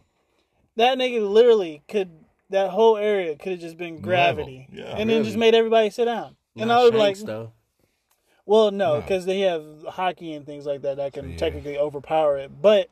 that 0.77 0.99
nigga 0.99 1.29
literally 1.29 1.83
could 1.89 2.11
that 2.51 2.71
whole 2.71 2.97
area 2.97 3.35
could 3.37 3.53
have 3.53 3.61
just 3.61 3.77
been 3.77 4.01
gravity, 4.01 4.69
Yeah, 4.73 4.95
and 4.97 5.11
then 5.11 5.25
just 5.25 5.37
made 5.37 5.55
everybody 5.55 5.91
sit 5.91 6.05
down. 6.05 6.37
And 6.57 6.69
Not 6.69 6.81
I 6.81 6.85
was 6.85 6.93
like, 6.95 7.17
Shanks, 7.17 7.23
though. 7.25 7.53
well, 8.47 8.71
no, 8.71 8.95
No. 8.95 9.01
because 9.01 9.27
they 9.27 9.41
have 9.41 9.63
haki 9.87 10.35
and 10.37 10.47
things 10.47 10.65
like 10.65 10.83
that 10.83 10.97
that 10.99 11.13
can 11.13 11.33
Yeah. 11.33 11.37
technically 11.37 11.77
overpower 11.77 12.39
it, 12.39 12.63
but 12.63 12.89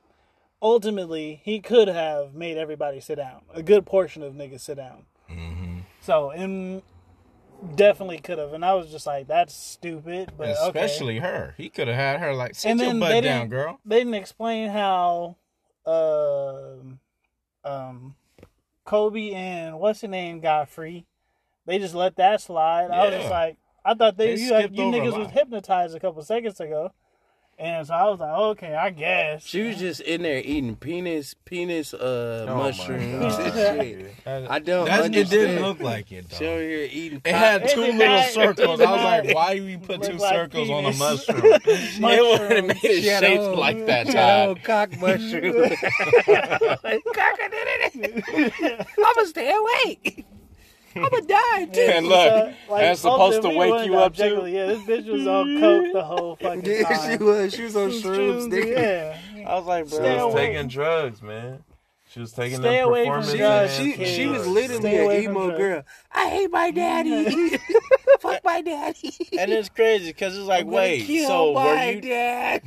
ultimately 0.63 1.41
he 1.45 1.61
could 1.61 1.89
have 1.89 2.35
made 2.35 2.57
everybody 2.57 3.01
sit 3.01 3.17
down. 3.17 3.43
A 3.55 3.63
good 3.63 3.87
portion 3.87 4.23
of 4.23 4.35
niggas 4.35 4.61
sit 4.61 4.77
down. 4.77 5.05
hmm 5.29 5.79
So 6.01 6.31
and 6.31 6.83
definitely 7.75 8.19
could 8.19 8.39
have, 8.39 8.53
and 8.53 8.65
I 8.65 8.75
was 8.75 8.91
just 8.91 9.07
like, 9.07 9.27
that's 9.29 9.55
stupid, 9.55 10.33
but 10.37 10.49
okay. 10.49 10.85
Especially 10.85 11.19
her. 11.19 11.55
He 11.57 11.69
could 11.69 11.89
have 11.89 11.97
had 11.97 12.21
her 12.21 12.35
like 12.35 12.55
sit 12.55 12.71
And 12.71 12.81
your 12.81 12.89
then 12.91 13.01
butt 13.01 13.09
they 13.11 13.21
down, 13.23 13.41
didn't- 13.41 13.51
girl. 13.51 13.81
they 13.85 13.99
didn't 13.99 14.15
explain 14.15 14.71
how 14.71 15.37
um 15.87 16.99
um 17.65 18.15
Koby 18.87 19.33
and 19.35 19.79
what's 19.81 20.01
the 20.01 20.09
name 20.09 20.41
got 20.41 20.69
free. 20.69 21.07
They 21.65 21.79
just 21.79 21.95
let 21.95 22.17
that 22.17 22.41
slide. 22.41 22.91
I 22.91 23.07
was 23.07 23.15
just 23.15 23.31
like 23.31 23.57
I 23.85 23.95
thought 23.95 24.17
they, 24.17 24.35
They 24.35 24.41
you, 24.43 24.49
you 24.57 24.93
niggas 24.93 25.17
was 25.19 25.31
hypnotized 25.31 25.95
a 25.97 26.01
couple 26.01 26.23
seconds 26.23 26.61
ago. 26.61 26.93
And 27.59 27.87
so 27.87 27.95
I 27.95 28.05
was 28.11 28.21
like, 28.21 28.39
okay, 28.39 28.75
I 28.75 28.91
guess. 28.91 29.43
She 29.43 29.63
was 29.63 29.79
just 29.79 30.03
in 30.03 30.21
there 30.21 30.41
eating 30.45 30.77
penis, 30.77 31.33
penis, 31.47 31.95
uh, 31.95 32.45
Oh 32.51 32.57
mushrooms 32.57 33.35
and 33.35 33.55
shit. 33.81 34.15
I 34.27 34.59
don't 34.59 34.85
That, 34.85 35.15
it 35.15 35.31
didn't 35.31 35.63
look 35.63 35.81
like 35.81 36.13
it 36.13 36.27
She 36.37 36.45
over 36.47 36.61
here 36.61 36.87
eating. 36.93 37.23
It 37.25 37.35
had 37.35 37.67
two 37.71 37.81
did 37.87 37.95
little 37.97 38.15
not- 38.17 38.29
circles. 38.29 38.81
I 38.81 38.93
was 38.93 39.01
like, 39.03 39.25
not 39.25 39.35
why 39.35 39.53
you 39.53 39.79
put 39.79 40.03
two 40.03 40.19
like 40.19 40.35
circles 40.35 40.69
on 40.69 40.85
a 40.85 40.93
mushroom? 40.93 41.43
It 41.67 42.41
would 42.41 42.53
have 42.53 42.67
made 42.67 42.77
it 42.85 43.03
She 43.03 43.09
shaped 43.09 43.25
a 43.25 43.47
whole- 43.47 43.57
like 43.59 43.87
that 43.87 44.07
she 44.09 44.13
had 44.17 44.25
a 44.25 44.37
time. 44.37 44.47
whole 44.47 44.57
cock 44.63 45.01
mushroom. 45.01 45.73
I'ma 48.99 49.25
stay 49.25 49.51
awake. 49.55 50.27
I'ma 50.97 51.21
die 51.21 51.65
too. 51.73 51.81
And 51.81 52.07
look, 52.07 52.55
that's 52.69 53.01
supposed 53.01 53.43
to 53.43 53.51
wake 53.51 53.87
you 53.87 53.97
up 53.99 54.15
too? 54.17 54.47
Yeah, 54.47 54.67
this 54.67 54.81
bitch 54.83 55.07
was 55.07 55.27
on 55.27 55.61
coke 55.61 55.93
the 55.93 56.05
whole 56.05 56.37
fucking 56.41 56.63
time. 56.63 56.73
Yeah, 56.81 57.11
she 57.17 57.23
was. 57.23 57.55
She 57.55 57.63
was 57.65 57.77
on 57.77 57.91
shrooms, 57.91 58.51
nigga. 58.51 59.17
Yeah. 59.37 59.49
I 59.49 59.55
was 59.57 59.67
like, 59.67 59.89
bro. 59.89 59.99
she 59.99 60.25
was 60.25 60.35
taking 60.35 60.69
drugs, 60.69 61.23
man. 61.23 61.63
She 62.09 62.21
was 62.21 62.33
taking 62.33 62.59
Stay 62.59 62.77
them 62.79 62.89
away 62.89 63.05
from 63.05 63.21
performance 63.23 63.77
She, 63.77 63.93
drugs, 63.95 64.09
she, 64.09 64.15
she 64.15 64.27
was 64.27 64.47
literally 64.47 64.81
Stay 64.81 64.99
an 64.99 65.05
away 65.05 65.25
from 65.25 65.33
emo 65.37 65.47
drugs. 65.49 65.59
girl. 65.59 65.83
I 66.13 66.29
hate 66.31 66.51
my 66.51 66.71
daddy. 66.71 67.59
Fuck 68.21 68.43
my 68.45 68.63
daddy. 68.63 69.13
And 69.39 69.53
it's 69.53 69.69
crazy 69.69 70.07
because 70.13 70.37
it's 70.39 70.47
like, 70.47 70.65
I'm 70.65 70.71
wait, 70.71 71.05
kill 71.05 71.29
so 71.29 71.53
my 71.53 71.65
were 71.65 71.91
you 71.93 72.01
dad? 72.01 72.63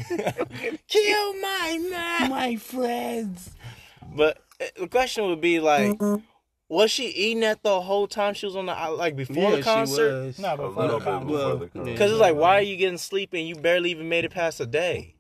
kill 0.88 1.34
my 1.36 1.88
man? 1.90 2.30
my 2.30 2.56
friends. 2.58 3.52
But 4.14 4.38
uh, 4.62 4.66
the 4.82 4.88
question 4.88 5.26
would 5.28 5.42
be 5.42 5.60
like, 5.60 6.00
was 6.70 6.92
she 6.92 7.08
eating 7.08 7.42
that 7.42 7.64
the 7.64 7.82
whole 7.82 8.08
time 8.08 8.34
she 8.36 8.46
was 8.46 8.56
on 8.56 8.68
the 8.68 8.74
like 8.96 9.16
before 9.16 9.56
the 9.56 9.62
concert? 9.62 10.38
No, 10.40 10.54
A 10.54 10.58
before 10.58 10.84
little 10.84 11.00
the 11.00 11.06
bit 11.06 11.06
concert. 11.06 11.28
before 11.28 11.56
the 11.56 11.68
concert. 11.68 11.92
Because 11.92 12.12
it's 12.12 12.20
like, 12.22 12.36
why 12.36 12.58
are 12.60 12.62
you 12.62 12.78
getting 12.78 12.98
sleepy 13.00 13.40
and 13.40 13.50
you 13.50 13.56
barely 13.56 13.92
even 13.92 14.08
made 14.08 14.24
it 14.24 14.32
past 14.32 14.60
a 14.62 14.66
day? 14.66 15.16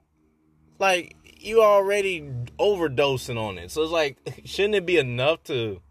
Like 0.77 1.15
you 1.41 1.61
already 1.63 2.29
overdosing 2.59 3.37
on 3.37 3.57
it, 3.57 3.71
so 3.71 3.81
it's 3.83 3.91
like, 3.91 4.17
shouldn't 4.45 4.75
it 4.75 4.85
be 4.85 4.97
enough 4.97 5.43
to? 5.45 5.81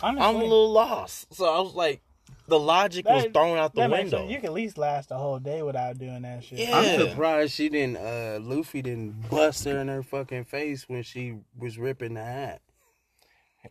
Honestly, 0.00 0.26
I'm 0.28 0.36
a 0.36 0.38
little 0.38 0.70
lost. 0.70 1.34
So 1.34 1.44
I 1.52 1.58
was 1.60 1.74
like, 1.74 2.02
the 2.46 2.58
logic 2.58 3.04
was 3.06 3.26
thrown 3.32 3.58
out 3.58 3.74
the 3.74 3.88
window. 3.88 4.18
sense. 4.18 4.30
You 4.30 4.36
can 4.36 4.46
at 4.46 4.52
least 4.52 4.78
last 4.78 5.10
a 5.10 5.16
whole 5.16 5.38
day 5.38 5.62
without 5.62 5.98
doing 5.98 6.22
that 6.22 6.44
shit. 6.44 6.60
Yeah. 6.60 6.78
I'm 6.78 7.00
surprised 7.08 7.52
she 7.54 7.68
didn't. 7.68 7.96
uh 7.96 8.38
Luffy 8.42 8.82
didn't 8.82 9.28
bust 9.30 9.64
her 9.64 9.78
in 9.80 9.88
her 9.88 10.02
fucking 10.02 10.44
face 10.44 10.88
when 10.88 11.02
she 11.02 11.36
was 11.58 11.78
ripping 11.78 12.14
the 12.14 12.24
hat. 12.24 12.60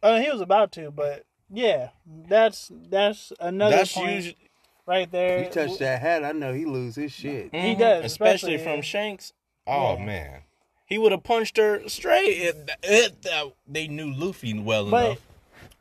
Uh, 0.03 0.19
he 0.19 0.29
was 0.29 0.41
about 0.41 0.71
to, 0.73 0.91
but 0.91 1.25
yeah, 1.51 1.89
that's 2.27 2.71
that's 2.89 3.31
another 3.39 3.77
That's 3.77 3.93
point 3.93 4.11
usually 4.11 4.37
right 4.85 5.11
there. 5.11 5.43
You 5.43 5.49
touch 5.49 5.77
that 5.79 6.01
hat, 6.01 6.23
I 6.23 6.31
know 6.31 6.53
he 6.53 6.65
lose 6.65 6.95
his 6.95 7.11
shit. 7.11 7.49
He 7.51 7.57
mm-hmm. 7.57 7.79
does, 7.79 8.05
especially, 8.05 8.55
especially- 8.55 8.73
from 8.75 8.81
Shanks. 8.81 9.33
Oh 9.65 9.97
Yeah. 9.97 10.05
man, 10.05 10.41
he 10.85 10.97
would 10.97 11.11
have 11.11 11.23
punched 11.23 11.57
her 11.57 11.87
straight. 11.89 12.29
It, 12.29 12.69
it, 12.83 13.21
that- 13.23 13.53
they 13.67 13.87
knew 13.87 14.13
Luffy 14.13 14.57
well 14.57 14.89
But 14.89 15.05
enough. 15.05 15.27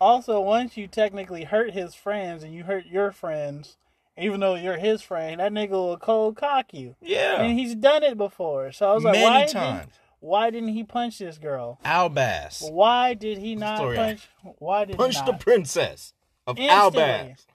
also, 0.00 0.40
once 0.40 0.76
you 0.76 0.86
technically 0.88 1.44
hurt 1.44 1.72
his 1.72 1.94
friends 1.94 2.42
and 2.42 2.52
you 2.52 2.64
hurt 2.64 2.86
your 2.86 3.12
friends, 3.12 3.76
even 4.18 4.40
though 4.40 4.54
you're 4.54 4.78
his 4.78 5.02
friend, 5.02 5.40
that 5.40 5.52
nigga 5.52 5.70
will 5.70 5.96
cold 5.98 6.36
cock 6.36 6.72
you. 6.72 6.96
Yeah, 7.00 7.42
And 7.42 7.58
he's 7.58 7.74
done 7.74 8.02
it 8.02 8.16
before. 8.16 8.72
So 8.72 8.90
I 8.90 8.94
was 8.94 9.04
like, 9.04 9.12
Many 9.14 9.24
why 9.24 9.46
times. 9.46 9.92
Didn't, 10.20 10.28
why 10.30 10.50
didn't 10.50 10.68
he 10.70 10.84
punch 10.84 11.18
this 11.18 11.38
girl? 11.38 11.78
Albass 11.84 12.70
Why 12.70 13.14
did 13.14 13.38
he 13.38 13.54
not 13.54 13.78
Story 13.78 13.96
punch? 13.96 14.28
Why 14.58 14.84
did 14.84 14.96
punched 14.96 15.24
he 15.24 15.30
the 15.32 15.38
princess 15.38 16.12
of 16.46 16.58
Instantly. 16.58 17.02
Alabasta 17.02 17.46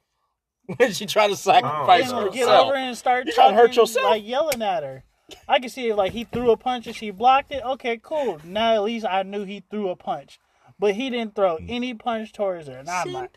when 0.78 0.94
she 0.94 1.06
tried 1.06 1.28
to 1.30 1.36
sacrifice 1.36 2.12
And 2.12 2.20
Oh, 2.20 2.32
get 2.32 2.48
over 2.48 2.76
and 2.76 2.96
start 2.98 3.26
You 3.26 3.34
trying 3.34 3.52
to 3.52 3.56
hurt 3.56 3.76
yourself? 3.76 4.06
like 4.06 4.26
yelling 4.26 4.62
at 4.62 4.84
her. 4.84 5.04
I 5.48 5.60
can 5.60 5.70
see 5.70 5.90
if 5.90 5.96
like 5.98 6.12
he 6.12 6.24
threw 6.26 6.52
a 6.52 6.58
punch 6.58 6.88
and 6.88 6.96
she 6.96 7.10
blocked 7.10 7.52
it. 7.52 7.64
Okay, 7.64 8.00
cool. 8.02 8.40
Now 8.44 8.74
at 8.76 8.84
least 8.84 9.06
I 9.06 9.24
knew 9.24 9.44
he 9.44 9.64
threw 9.72 9.90
a 9.90 9.96
punch, 9.96 10.40
but 10.78 10.94
he 10.94 11.10
didn't 11.10 11.36
throw 11.36 11.58
Mm. 11.58 11.66
any 11.70 11.94
punch 11.94 12.32
towards 12.34 12.68
her. 12.68 12.78
And 12.78 12.90
I'm 12.90 13.12
like, 13.14 13.32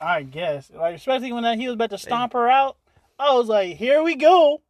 I 0.00 0.22
guess, 0.22 0.70
like 0.70 0.94
especially 0.96 1.32
when 1.32 1.58
he 1.58 1.66
was 1.66 1.74
about 1.74 1.90
to 1.90 1.98
stomp 1.98 2.32
her 2.34 2.48
out, 2.48 2.76
I 3.18 3.34
was 3.34 3.48
like, 3.48 3.76
here 3.76 4.02
we 4.02 4.14
go, 4.14 4.60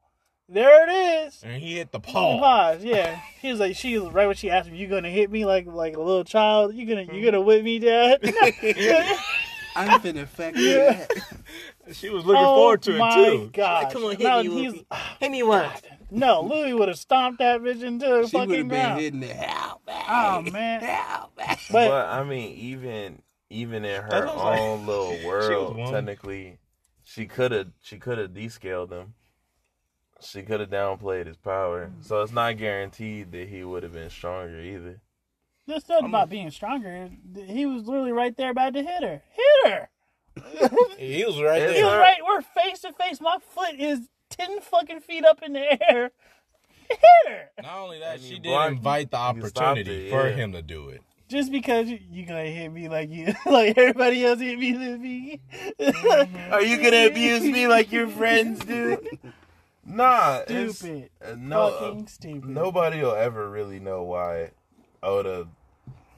there 0.49 0.89
it 0.89 1.27
is. 1.27 1.43
And 1.43 1.63
he 1.63 1.77
hit 1.77 1.93
the 1.93 2.01
paw. 2.01 2.39
Pause. 2.39 2.85
Yeah, 2.85 3.21
he 3.41 3.51
was 3.51 3.61
like, 3.61 3.77
she 3.77 3.99
was 3.99 4.13
right 4.13 4.27
when 4.27 4.37
she 4.37 4.51
asked 4.51 4.71
me, 4.71 4.79
"You 4.79 4.89
gonna 4.89 5.11
hit 5.11 5.31
me 5.31 5.45
like 5.45 5.67
like 5.67 5.97
a 5.97 6.01
little 6.01 6.25
child? 6.25 6.75
You 6.75 6.87
gonna 6.87 7.13
you 7.15 7.25
gonna 7.25 7.41
whip 7.41 7.63
me, 7.65 7.79
Dad?" 7.79 8.21
I'm 9.77 10.01
finna 10.01 10.23
affect 10.23 10.57
that. 10.57 11.09
She 11.93 12.09
was 12.11 12.25
looking 12.25 12.43
oh 12.45 12.55
forward 12.57 12.83
to 12.83 12.99
my 12.99 13.19
it 13.21 13.25
too. 13.31 13.51
God! 13.53 13.93
Come 13.93 14.05
on, 14.05 14.11
hit 14.17 14.21
no, 14.21 14.43
me, 14.43 14.49
he's, 14.51 14.73
Whoopi. 14.75 14.85
Hit 15.21 15.31
me 15.31 15.43
once. 15.43 15.81
no, 16.11 16.43
Louis 16.43 16.75
would 16.75 16.89
have 16.89 16.99
stomped 16.99 17.39
that 17.39 17.61
bitch 17.61 17.83
into 17.83 18.07
the 18.07 18.27
She 18.29 18.37
would 18.37 18.49
fucking 18.49 18.51
have 18.51 18.51
been 18.51 18.69
ground. 18.69 19.01
hitting 19.01 19.21
the 19.21 19.27
hell 19.29 19.81
back. 19.87 20.05
Oh 20.09 20.43
man! 20.51 20.81
Hell 20.81 21.31
back. 21.37 21.61
But, 21.71 21.89
But 21.89 22.07
I 22.09 22.25
mean, 22.25 22.57
even 22.57 23.23
even 23.51 23.85
in 23.85 24.03
her 24.03 24.09
That's 24.11 24.27
what 24.27 24.39
I'm 24.55 24.59
own 24.59 24.87
little 24.87 25.19
world, 25.27 25.77
one. 25.77 25.93
technically, 25.93 26.59
she 27.05 27.27
could 27.27 27.53
have 27.53 27.69
she 27.81 27.99
could 27.99 28.19
have 28.19 28.35
descaled 28.35 28.93
him. 28.93 29.15
She 30.21 30.43
could 30.43 30.61
have 30.61 30.71
downplayed 30.71 31.27
his 31.27 31.37
power, 31.37 31.87
mm. 31.87 32.05
so 32.05 32.23
it's 32.23 32.33
not 32.33 32.57
guaranteed 32.57 33.31
that 33.33 33.49
he 33.49 33.63
would 33.63 33.83
have 33.85 33.93
been 33.93 34.11
stronger 34.11 34.61
either. 34.61 35.01
this 35.67 35.89
not 35.89 36.05
about 36.05 36.29
being 36.29 36.51
stronger. 36.51 37.11
He 37.47 37.67
was 37.67 37.85
literally 37.85 38.13
right 38.13 38.37
there 38.37 38.51
about 38.51 38.75
to 38.75 38.83
hit 38.83 39.03
her. 39.03 39.23
Hit 39.31 39.73
her. 39.73 39.89
He 40.99 41.25
was 41.25 41.41
right 41.41 41.63
It's 41.63 41.79
He 41.79 41.85
was 41.85 41.95
right. 41.95 42.19
We're 42.27 42.43
face 42.43 42.81
to 42.81 42.93
face. 42.93 43.21
My 43.21 43.39
foot 43.41 43.75
is 43.79 44.09
ten 44.31 44.61
fucking 44.61 45.01
feet 45.01 45.25
up 45.25 45.43
in 45.43 45.53
the 45.53 45.91
air. 45.91 46.11
Hit 46.89 47.01
her. 47.29 47.51
Not 47.63 47.79
only 47.79 47.99
that, 48.01 48.15
And 48.15 48.23
she 48.23 48.35
did 48.35 48.45
blocked- 48.45 48.73
invite 48.73 49.11
the 49.11 49.17
opportunity 49.19 50.07
it, 50.07 50.11
for 50.11 50.29
yeah. 50.29 50.35
him 50.35 50.53
to 50.53 50.63
do 50.63 50.89
it. 50.89 51.03
Just 51.29 51.53
because 51.53 51.89
you, 51.89 51.99
you 52.11 52.25
gonna 52.25 52.47
hit 52.47 52.71
me 52.73 52.89
like 52.89 53.11
you 53.11 53.35
like 53.47 53.77
everybody 53.77 54.25
else 54.25 54.41
hit 54.41 54.59
me, 54.59 54.73
Luffy. 54.73 55.41
Are 56.51 56.63
you 56.63 56.79
gonna 56.83 57.07
abuse 57.07 57.43
me 57.43 57.69
like 57.69 57.93
your 57.93 58.09
friends 58.09 58.65
do? 58.65 58.99
Nah, 59.89 60.43
Stupid. 60.43 61.11
uh, 61.25 61.35
no, 61.39 61.71
Fucking 61.71 62.07
stupid. 62.09 62.49
nobody 62.51 63.01
will 63.03 63.15
ever 63.15 63.49
really 63.49 63.81
know 63.81 64.03
why 64.03 64.51
Oda 65.03 65.47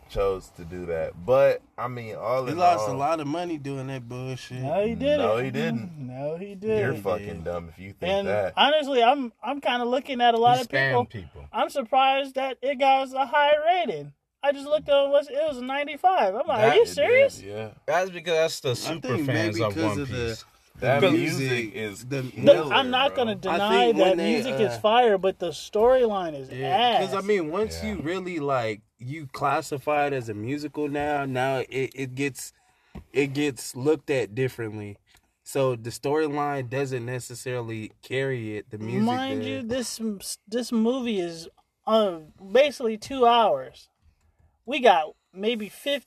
chose 0.08 0.48
to 0.56 0.64
do 0.64 0.86
that. 0.86 1.12
But 1.24 1.62
I 1.78 1.86
mean, 1.86 2.16
all 2.16 2.44
He 2.46 2.52
in 2.52 2.58
lost 2.58 2.88
all, 2.88 2.96
a 2.96 2.98
lot 2.98 3.20
of 3.20 3.26
money 3.28 3.58
doing 3.58 3.86
that 3.86 4.08
bullshit. 4.08 4.62
No, 4.62 4.84
he 4.84 4.94
didn't. 4.96 5.18
No, 5.18 5.36
he 5.38 5.50
didn't. 5.50 5.92
No, 5.98 6.36
he 6.36 6.54
didn't. 6.56 6.78
You're 6.78 6.94
fucking 7.02 7.42
dumb 7.42 7.68
if 7.68 7.78
you 7.78 7.92
think 7.92 8.10
And 8.12 8.26
that. 8.28 8.54
honestly, 8.56 9.02
I'm 9.02 9.32
I'm 9.42 9.60
kind 9.60 9.82
of 9.82 9.88
looking 9.88 10.20
at 10.20 10.34
a 10.34 10.38
lot 10.38 10.56
He 10.56 10.62
of 10.62 10.68
people. 10.68 11.04
people. 11.04 11.44
I'm 11.52 11.70
surprised 11.70 12.34
that 12.34 12.58
it 12.62 12.80
got 12.80 13.08
a 13.14 13.26
high 13.26 13.52
rating. 13.64 14.12
I 14.42 14.52
just 14.52 14.66
looked 14.66 14.88
on 14.88 15.10
what's 15.10 15.28
it 15.28 15.36
was 15.46 15.58
a 15.58 15.64
95. 15.64 16.34
I'm 16.34 16.46
like, 16.46 16.60
That 16.60 16.68
are 16.70 16.74
you 16.74 16.82
it 16.82 16.86
did, 16.86 16.94
serious? 16.94 17.42
Yeah, 17.42 17.68
That's 17.86 18.10
because 18.10 18.34
that's 18.34 18.60
the 18.60 18.74
think 18.74 19.04
super 19.04 19.16
fans 19.18 19.26
maybe 19.58 19.62
of 19.62 19.74
'cause 19.74 19.82
One 19.82 20.00
of 20.00 20.08
the- 20.08 20.14
Piece. 20.30 20.44
That 20.80 21.00
The 21.00 21.10
music, 21.10 21.50
music, 21.50 21.74
is 21.74 22.04
the- 22.06 22.22
No, 22.36 22.52
killer, 22.64 22.74
I'm 22.74 22.90
not 22.90 23.08
bro. 23.14 23.16
gonna 23.24 23.34
deny 23.36 23.92
that 23.92 24.16
they, 24.16 24.32
music 24.34 24.54
uh, 24.54 24.64
is 24.64 24.78
fire, 24.78 25.18
but 25.18 25.38
the 25.38 25.50
storyline 25.50 26.34
is 26.34 26.50
ass. 26.50 27.06
Because 27.10 27.24
I 27.24 27.26
mean, 27.26 27.50
once 27.50 27.82
Yeah. 27.82 27.90
you 27.90 27.96
really 28.02 28.38
like 28.38 28.82
you 28.98 29.26
classify 29.32 30.06
it 30.06 30.12
as 30.12 30.28
a 30.28 30.34
musical 30.34 30.88
now, 30.88 31.24
now 31.24 31.58
it, 31.68 31.90
it 31.94 32.14
gets 32.14 32.52
it 33.12 33.32
gets 33.34 33.74
looked 33.76 34.10
at 34.10 34.34
differently. 34.34 34.96
So 35.42 35.74
the 35.74 35.90
storyline 35.90 36.68
doesn't 36.70 37.04
necessarily 37.06 37.92
carry 38.02 38.56
it. 38.56 38.70
The 38.70 38.78
music, 38.78 39.02
mind 39.02 39.40
does. 39.40 39.48
you, 39.48 39.62
this 39.62 40.38
this 40.46 40.70
movie 40.72 41.20
is 41.20 41.48
uh, 41.86 42.18
basically 42.52 42.98
two 42.98 43.26
hours. 43.26 43.88
We 44.66 44.80
got 44.80 45.14
maybe 45.32 45.68
15, 45.68 46.02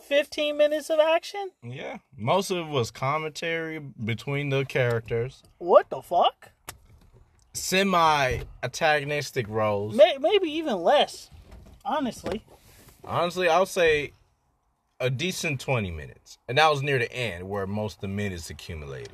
15 0.00 0.56
minutes 0.56 0.90
of 0.90 0.98
action. 1.00 1.50
Yeah, 1.62 1.98
most 2.16 2.50
of 2.50 2.58
it 2.58 2.66
was 2.68 2.90
commentary 2.90 3.78
between 3.78 4.48
the 4.50 4.64
characters, 4.64 5.42
What 5.58 5.90
the 5.90 6.02
fuck? 6.02 6.50
semi-antagonistic 7.54 9.46
roles. 9.48 9.94
May, 9.94 10.16
maybe 10.18 10.48
even 10.50 10.76
less. 10.82 11.30
Honestly, 11.84 12.44
Honestly, 13.04 13.48
I'll 13.48 13.66
say 13.66 14.12
a 15.00 15.10
decent 15.10 15.60
twenty 15.60 15.90
minutes, 15.90 16.38
and 16.48 16.56
that 16.58 16.70
was 16.70 16.82
near 16.82 16.98
the 16.98 17.12
end 17.12 17.48
where 17.48 17.66
most 17.66 17.96
of 17.96 18.00
the 18.02 18.08
minutes 18.08 18.48
accumulated. 18.50 19.10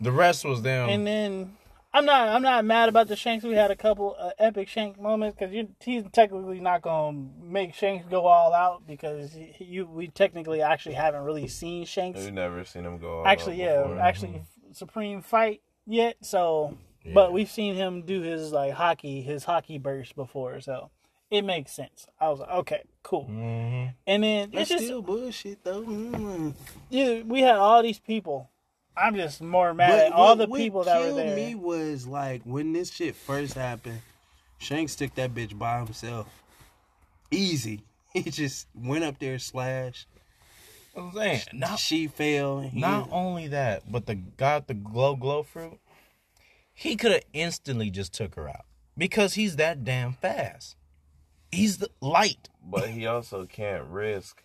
The 0.00 0.10
rest 0.12 0.44
was 0.46 0.62
them. 0.62 0.88
and 0.88 1.06
then 1.06 1.56
I'm 1.98 2.04
not 2.06 2.28
I'm 2.28 2.42
not 2.42 2.64
mad 2.64 2.88
about 2.88 3.08
the 3.08 3.16
Shanks. 3.16 3.44
We 3.44 3.54
had 3.54 3.70
a 3.72 3.76
couple 3.76 4.14
uh, 4.18 4.30
epic 4.38 4.68
Shank 4.68 5.00
moments 5.00 5.36
because 5.38 5.52
he's 5.80 6.04
technically 6.12 6.60
not 6.60 6.82
gonna 6.82 7.18
make 7.42 7.74
Shanks 7.74 8.06
go 8.08 8.26
all 8.26 8.54
out 8.54 8.86
because 8.86 9.32
he, 9.32 9.64
you 9.64 9.84
we 9.86 10.06
technically 10.08 10.62
actually 10.62 10.94
haven't 10.94 11.22
really 11.24 11.48
seen 11.48 11.84
Shanks 11.86 12.20
We've 12.20 12.32
never 12.32 12.64
seen 12.64 12.84
him 12.84 12.98
go. 12.98 13.18
all 13.20 13.26
actually 13.26 13.56
yeah 13.56 13.82
before. 13.82 13.98
actually 13.98 14.42
Supreme 14.72 15.22
fight 15.22 15.60
yet. 15.86 16.16
So, 16.20 16.76
Yeah. 17.04 17.14
but 17.14 17.32
we've 17.32 17.50
seen 17.50 17.74
him 17.74 18.02
do 18.02 18.20
his 18.20 18.52
like 18.52 18.74
haki 18.74 19.24
his 19.24 19.44
haki 19.44 19.82
burst 19.82 20.14
before, 20.14 20.60
so 20.60 20.90
it 21.32 21.42
makes 21.42 21.72
sense. 21.72 22.06
I 22.20 22.28
was 22.28 22.38
like, 22.40 22.50
okay, 22.50 22.82
cool. 23.02 23.26
Mhm. 23.28 23.94
And 24.06 24.22
then 24.22 24.50
That's 24.52 24.62
it's 24.62 24.70
just 24.70 24.84
still 24.84 25.02
bullshit 25.02 25.64
though. 25.64 25.82
Mm. 25.82 26.54
yeah, 26.90 27.22
we 27.22 27.40
had 27.40 27.56
all 27.56 27.82
these 27.82 27.98
people. 27.98 28.50
I'm 28.98 29.14
just 29.14 29.40
more 29.40 29.72
mad 29.74 29.90
But 29.90 30.06
at 30.06 30.12
all 30.12 30.34
the 30.36 30.48
people 30.48 30.84
that 30.84 30.98
were 30.98 31.06
killed 31.06 31.18
there. 31.18 31.36
me 31.36 31.54
was 31.54 32.06
like 32.06 32.42
when 32.44 32.72
this 32.72 32.90
shit 32.92 33.14
first 33.14 33.54
happened, 33.54 34.00
Shanks 34.58 34.96
took 34.96 35.14
that 35.14 35.34
bitch 35.34 35.56
by 35.58 35.78
himself. 35.78 36.26
Easy. 37.30 37.82
He 38.14 38.22
just 38.22 38.66
went 38.74 39.04
up 39.04 39.18
there, 39.18 39.38
slashed. 39.38 40.08
I'm 40.96 41.12
saying, 41.12 41.42
not 41.52 41.78
she 41.78 42.08
fell. 42.08 42.58
and 42.58 42.70
he- 42.70 42.80
not 42.80 43.08
only 43.12 43.48
that, 43.48 43.82
but 43.92 44.06
the 44.06 44.14
guy 44.14 44.58
got 44.58 44.66
the 44.66 44.74
glow 44.74 45.14
glow 45.14 45.42
fruit. 45.42 45.78
He 46.72 46.96
could 46.96 47.12
have 47.12 47.22
instantly 47.34 47.90
just 47.90 48.14
took 48.14 48.34
her 48.34 48.48
out 48.48 48.64
because 48.96 49.34
he's 49.34 49.56
that 49.56 49.84
damn 49.84 50.14
fast. 50.14 50.74
He's 51.52 51.76
the 51.78 51.90
light. 52.00 52.48
but 52.64 52.88
he 52.90 53.06
also 53.06 53.44
can't 53.44 53.84
risk 53.84 54.42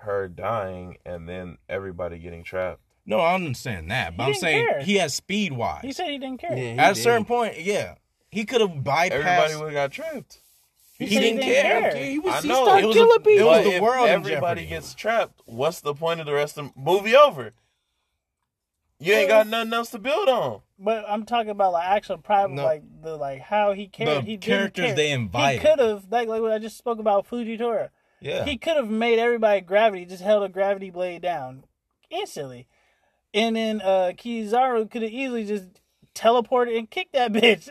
her 0.00 0.26
dying 0.28 0.98
and 1.06 1.28
then 1.28 1.58
everybody 1.68 2.18
getting 2.18 2.42
trapped. 2.44 2.80
No, 3.06 3.20
I 3.20 3.34
understand 3.34 3.90
that, 3.92 4.16
but 4.16 4.24
He 4.24 4.26
I'm 4.26 4.32
didn't 4.32 4.40
saying 4.42 4.66
care. 4.68 4.80
he 4.82 4.94
has 4.96 5.14
speed 5.14 5.52
wise. 5.52 5.82
he 5.82 5.92
said 5.92 6.08
he 6.10 6.18
didn't 6.18 6.38
care. 6.40 6.50
Yeah, 6.56 6.72
he 6.72 6.78
At 6.78 6.90
a 6.90 6.94
did. 6.94 7.02
certain 7.02 7.24
point, 7.24 7.60
yeah, 7.60 7.94
he 8.30 8.44
could 8.44 8.60
have 8.60 8.70
bypassed. 8.70 9.10
Everybody 9.12 9.54
would 9.56 9.64
have 9.64 9.72
got 9.72 9.92
trapped. 9.92 10.40
he, 10.98 11.06
said 11.14 11.20
didn't 11.20 11.40
care. 11.42 11.96
He 11.96 12.18
was, 12.18 12.34
I 12.34 12.40
he 12.42 12.48
know. 12.48 12.64
started 12.64 12.84
It 12.84 12.86
was 12.88 12.96
a- 12.96 12.98
killing 12.98 13.16
it 13.20 13.24
people. 13.24 13.46
was 13.46 13.64
the 13.64 13.70
if 13.76 13.82
world 13.82 14.06
in 14.08 14.12
everybody 14.14 14.60
jeopardy. 14.62 14.66
gets 14.66 14.94
trapped, 14.94 15.40
what's 15.46 15.80
the 15.80 15.94
point 15.94 16.18
of 16.20 16.26
the 16.26 16.32
rest 16.34 16.58
of 16.58 16.66
the 16.74 16.80
movie 16.80 17.14
over? 17.14 17.52
you 18.98 19.12
ain't 19.12 19.28
got 19.28 19.46
nothing 19.46 19.72
else 19.74 19.90
to 19.90 19.98
build 19.98 20.26
on. 20.28 20.62
But 20.78 21.04
I'm 21.06 21.26
talking 21.26 21.50
about 21.50 21.72
like 21.72 21.86
actual 21.86 22.16
private, 22.18 22.54
No. 22.54 22.64
like 22.64 22.82
the 23.02 23.16
like 23.16 23.40
how 23.42 23.72
he 23.72 23.88
cared. 23.88 24.08
The 24.08 24.20
he 24.22 24.36
didn't 24.36 24.42
characters 24.42 24.86
care. 24.86 24.94
they 24.96 25.10
invited. 25.12 25.60
He 25.62 25.68
could 25.68 25.78
have 25.78 26.04
like 26.10 26.28
like 26.28 26.40
what 26.40 26.52
I 26.52 26.58
just 26.58 26.78
spoke 26.78 26.98
about 26.98 27.28
Fujitora. 27.28 27.90
Yeah. 28.20 28.44
He 28.46 28.56
could 28.56 28.76
have 28.76 28.88
made 28.88 29.18
everybody 29.18 29.60
gravity, 29.60 30.06
just 30.06 30.22
held 30.22 30.42
a 30.44 30.48
gravity 30.48 30.88
blade 30.90 31.20
down 31.22 31.64
instantly, 32.08 32.66
and 33.36 33.54
then 33.54 33.80
uh 33.82 34.12
Kizaru 34.16 34.90
could 34.90 35.02
have 35.02 35.12
easily 35.12 35.44
just 35.44 35.80
teleported 36.14 36.76
and 36.76 36.90
kicked 36.90 37.12
that 37.12 37.32
bitch, 37.32 37.68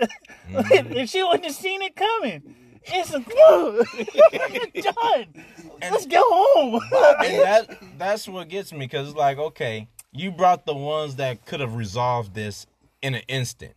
Mm-hmm. 0.49 0.93
and 0.97 1.09
she 1.09 1.23
wouldn't 1.23 1.45
have 1.45 1.55
seen 1.55 1.81
it 1.81 1.95
coming. 1.95 2.55
It's 2.87 3.11
a 3.11 3.19
clue. 3.19 3.83
done. 4.93 5.45
Let's 5.81 6.05
go 6.05 6.21
home. 6.23 6.75
and 6.93 7.41
that 7.41 7.77
that's 7.97 8.27
what 8.27 8.47
gets 8.47 8.71
me 8.71 8.79
because 8.79 9.09
it's 9.09 9.17
like 9.17 9.37
okay 9.37 9.87
you 10.11 10.31
brought 10.31 10.65
the 10.65 10.73
ones 10.75 11.15
that 11.17 11.45
could 11.45 11.59
have 11.59 11.75
resolved 11.75 12.33
this 12.35 12.67
in 13.01 13.15
an 13.15 13.23
instant 13.27 13.73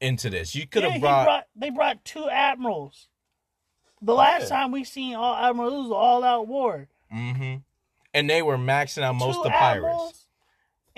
into 0.00 0.30
this 0.30 0.54
you 0.54 0.66
could 0.66 0.82
have 0.82 0.92
he 0.92 0.98
brought, 0.98 1.24
brought, 1.24 1.44
they 1.54 1.70
brought 1.70 2.04
two 2.04 2.28
admirals. 2.28 3.08
The 4.00 4.14
last 4.14 4.48
time 4.48 4.70
we 4.70 4.84
seen 4.84 5.16
all 5.16 5.34
admirals, 5.34 5.74
it 5.74 5.76
was 5.76 5.90
all 5.90 6.22
out 6.22 6.46
war. 6.46 6.88
Mm-hmm. 7.12 7.56
and 8.14 8.30
they 8.30 8.42
were 8.42 8.58
maxing 8.58 9.02
out 9.02 9.14
most 9.14 9.34
Two 9.34 9.40
of 9.40 9.44
the 9.44 9.50
pirates 9.50 9.76
admirals, 9.86 10.26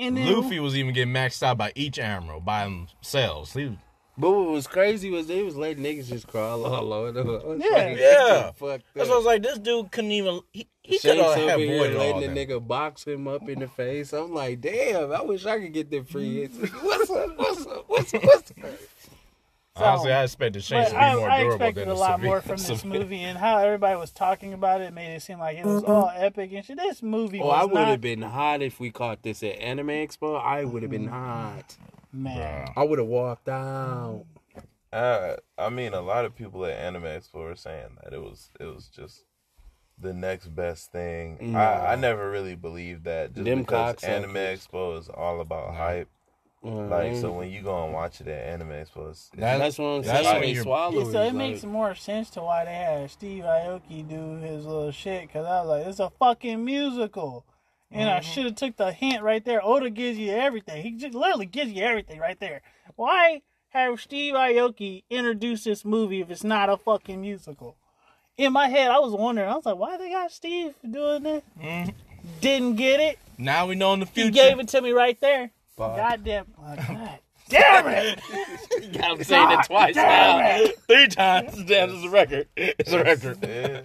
And 0.01 0.17
then 0.17 0.33
luffy 0.33 0.59
was 0.61 0.77
even 0.77 0.93
getting 0.95 1.13
maxed 1.15 1.43
out 1.43 1.59
by 1.59 1.73
each 1.75 1.99
admiral 1.99 2.41
by 2.41 2.65
themselves 2.65 3.53
He- 3.53 3.77
But 4.19 4.31
what 4.31 4.51
was 4.51 4.67
crazy 4.67 5.11
was 5.11 5.27
they 5.27 5.43
was 5.43 5.57
letting 5.57 5.85
niggas 5.85 6.09
just 6.09 6.27
crawl 6.27 6.65
all 6.67 6.93
over 6.93 7.13
the 7.13 7.23
I 7.23 7.55
Yeah. 7.55 7.85
like, 7.87 7.99
Yeah. 7.99 8.51
Fucked 8.53 8.85
that's 8.95 9.09
up. 9.09 9.09
why 9.09 9.15
i 9.15 9.17
was 9.17 9.27
like 9.27 9.43
this 9.43 9.59
dude 9.59 9.91
couldn't 9.93 10.13
even 10.13 10.41
he, 10.53 10.67
he 10.83 10.99
could 10.99 11.17
have 11.19 11.27
over 11.27 11.39
had 11.51 11.59
here 11.61 11.75
avoided 11.75 11.97
all 11.97 12.05
letting 12.07 12.21
the 12.35 12.35
that. 12.45 12.49
nigga 12.49 12.67
box 12.67 13.05
him 13.05 13.29
up 13.29 13.49
in 13.49 13.61
the 13.61 13.69
face. 13.69 14.13
I'm 14.13 14.33
like, 14.35 14.61
damn, 14.61 15.13
I 15.13 15.23
wish 15.23 15.47
I 15.47 15.61
could 15.61 15.73
get 15.73 15.91
them 15.91 16.05
free 16.05 16.41
hits. 16.41 16.57
What's 16.83 17.11
up? 17.11 17.39
What's 17.39 17.67
up? 17.67 17.85
What's 17.87 18.15
up? 18.15 18.25
What's 18.25 18.51
up? 18.51 18.57
Honestly 19.81 20.13
i 20.13 20.23
expected 20.25 20.63
Shanks 20.65 20.91
But 20.93 20.95
to 20.99 21.01
be 21.01 21.05
I, 21.07 21.15
more 21.17 21.31
I 21.31 21.39
durable 21.41 21.55
expected 21.57 21.81
than 21.83 21.89
a 21.97 21.99
lot 21.99 22.23
more 22.23 22.41
from 22.43 22.57
this 22.57 22.85
movie 22.85 23.21
and 23.23 23.39
how 23.39 23.59
everybody 23.59 23.97
was 23.99 24.11
talking 24.11 24.53
about 24.53 24.81
it 24.81 24.93
made 24.93 25.15
it 25.15 25.23
seem 25.23 25.39
like 25.39 25.59
it 25.59 25.65
was 25.67 25.83
all 25.85 26.11
epic 26.15 26.53
and 26.53 26.65
shit. 26.65 26.77
This 26.77 27.03
movie 27.03 27.41
Oh, 27.41 27.47
was 27.47 27.61
I 27.61 27.65
would 27.65 27.75
not, 27.75 27.89
have 27.89 28.01
been 28.01 28.23
hot 28.23 28.63
if 28.63 28.79
we 28.81 28.91
caught 28.91 29.23
this 29.23 29.43
at 29.43 29.59
Anime 29.59 29.89
Expo. 29.89 30.41
I 30.43 30.65
would 30.65 30.83
have 30.83 30.91
been 30.91 31.09
hot. 31.09 31.77
man. 32.13 32.69
I 32.77 32.83
would 32.85 32.99
have 32.99 33.09
walked 33.09 33.49
out. 33.49 34.25
Uh, 34.93 35.37
I 35.57 35.69
mean, 35.71 35.95
a 35.95 36.01
lot 36.01 36.25
of 36.25 36.35
people 36.35 36.65
at 36.67 36.73
Anime 36.77 37.05
Expo 37.05 37.35
were 37.45 37.55
saying 37.55 37.99
that 38.03 38.13
it 38.13 38.21
was 38.21 38.51
it 38.59 38.65
was 38.65 38.87
just 38.89 39.25
the 39.99 40.13
next 40.13 40.47
best 40.49 40.91
thing. 40.93 41.55
I, 41.55 41.93
I 41.93 41.97
never 41.97 42.31
really 42.31 42.57
believed 42.57 43.05
that 43.05 43.35
just 43.35 43.45
Them 43.45 43.61
because. 43.61 44.03
Anime 44.03 44.35
Expo 44.35 44.99
is 44.99 45.09
all 45.09 45.41
about 45.41 45.75
hype. 45.75 46.09
Like 46.63 47.17
so, 47.17 47.33
when 47.33 47.51
you 47.51 47.63
go 47.63 47.85
and 47.85 47.95
watch 47.95 48.21
it 48.21 48.29
at 48.29 48.49
Anime 48.49 48.69
Expo, 48.69 49.11
it's, 49.11 49.31
That- 49.35 49.59
that's 49.59 49.79
what 49.79 49.87
I'm 49.87 50.03
that's 50.03 50.25
saying. 50.25 50.35
when 50.35 50.43
They 50.43 50.51
you're- 50.53 50.63
swallow 50.63 51.05
so 51.11 51.23
it 51.23 51.25
like- 51.27 51.35
makes 51.35 51.65
more 51.65 51.95
sense 51.95 52.29
to 52.31 52.43
why 52.43 52.67
they 52.67 52.75
had 52.75 53.11
Steve 53.11 53.45
Aoki 53.45 54.07
do 54.07 54.37
his 54.37 54.67
little 54.67 54.91
shit 54.93 55.23
because 55.23 55.47
I 55.47 55.61
was 55.61 55.69
like, 55.69 55.87
it's 55.87 56.01
a 56.01 56.11
fucking 56.11 56.63
musical. 56.65 57.45
And 57.91 58.09
I 58.09 58.21
mm-hmm. 58.21 58.31
should 58.31 58.45
have 58.45 58.55
took 58.57 58.77
the 58.77 58.93
hint 58.93 59.23
right 59.23 59.45
there. 59.45 59.65
Oda 59.65 59.91
gives 59.91 60.17
you 60.19 60.31
everything. 60.33 60.83
He 60.83 60.93
just 60.93 61.15
literally 61.15 61.47
gives 61.47 61.73
you 61.73 61.83
everything 61.83 62.21
right 62.21 62.39
there. 62.39 62.61
Why 62.95 63.43
have 63.71 64.01
Steve 64.01 64.35
Aoki 64.35 65.03
introduce 65.11 65.65
this 65.65 65.85
movie 65.85 66.21
if 66.21 66.31
it's 66.31 66.45
not 66.45 66.69
a 66.69 66.77
fucking 66.77 67.21
musical? 67.21 67.77
In 68.37 68.53
my 68.53 68.69
head, 68.69 68.91
I 68.91 68.99
was 69.01 69.13
wondering. 69.13 69.49
I 69.49 69.57
was 69.57 69.67
like, 69.67 69.77
why 69.77 69.97
they 69.97 70.11
got 70.11 70.31
Steve 70.31 70.75
doing 70.89 71.23
this? 71.25 71.43
Mm-hmm. 71.61 71.91
Didn't 72.41 72.77
get 72.77 73.01
it. 73.01 73.19
now 73.39 73.67
we 73.67 73.75
know 73.75 73.93
in 73.95 74.01
the 74.01 74.07
He 74.07 74.13
future 74.13 74.31
gave 74.31 74.61
it 74.61 74.69
to 74.69 74.83
me 74.83 74.93
right 74.93 75.19
there. 75.21 75.51
Fuck. 75.81 75.97
Goddamn. 75.97 76.47
oh, 76.59 76.77
God 76.77 77.19
damn 77.49 77.87
it. 77.89 78.21
I'm 79.03 79.25
saying 79.25 79.51
it 79.53 79.65
twice 79.67 79.97
now. 79.97 80.67
Three 80.87 81.09
times. 81.09 81.65
Damn, 81.65 81.91
it's 81.95 82.05
a 82.05 82.11
record. 82.11 82.49
It's 82.55 82.93
a 82.93 83.03
record. 83.03 83.39
Yeah. 83.43 83.81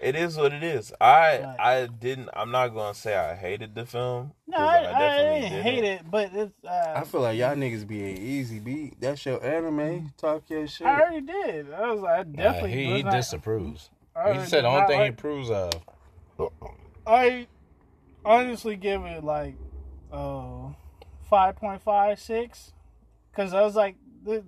It 0.00 0.16
is 0.16 0.36
what 0.38 0.52
it 0.54 0.62
is. 0.64 0.90
I 1.00 1.38
Right. 1.38 1.56
I 1.60 1.86
didn't. 1.86 2.30
I'm 2.32 2.50
not 2.50 2.68
gonna 2.68 2.94
say 2.94 3.14
I 3.14 3.34
hated 3.36 3.74
the 3.74 3.84
film. 3.86 4.32
No, 4.48 4.56
'cause 4.56 4.64
I, 4.66 4.78
I, 4.78 4.82
definitely 4.98 5.40
didn't 5.50 5.62
hate 5.62 5.84
it, 5.84 6.10
but 6.10 6.30
it's. 6.32 6.64
Uh, 6.64 6.92
I 6.96 7.04
feel 7.04 7.20
like 7.20 7.38
y'all 7.38 7.54
niggas 7.54 7.86
being 7.86 8.16
easy 8.16 8.58
beat. 8.58 9.00
That's 9.00 9.24
your 9.26 9.44
anime. 9.44 10.12
Talk 10.16 10.48
your 10.48 10.66
shit. 10.66 10.86
I 10.86 11.02
already 11.02 11.20
did. 11.26 11.72
I 11.72 11.90
was 11.92 12.00
like, 12.00 12.18
I 12.20 12.22
definitely. 12.24 12.72
he 12.72 12.86
was 12.88 12.96
he 12.96 13.02
not- 13.04 13.12
disapproves. 13.12 13.90
I 14.16 14.32
He 14.32 14.38
did 14.40 14.48
said 14.48 14.64
the 14.64 14.68
only 14.68 14.80
not 14.80 14.88
thing 14.88 14.98
he 14.98 15.02
like- 15.04 15.12
approves 15.12 15.50
of. 15.50 15.72
I 17.06 17.46
honestly 18.24 18.76
give 18.76 19.04
it 19.04 19.22
like 19.22 19.54
uh 20.12 20.70
five 21.32 21.56
point 21.56 21.80
five 21.82 22.20
six 22.20 22.72
because 23.30 23.54
I 23.54 23.62
was 23.62 23.74
like 23.74 23.96
the 24.22 24.44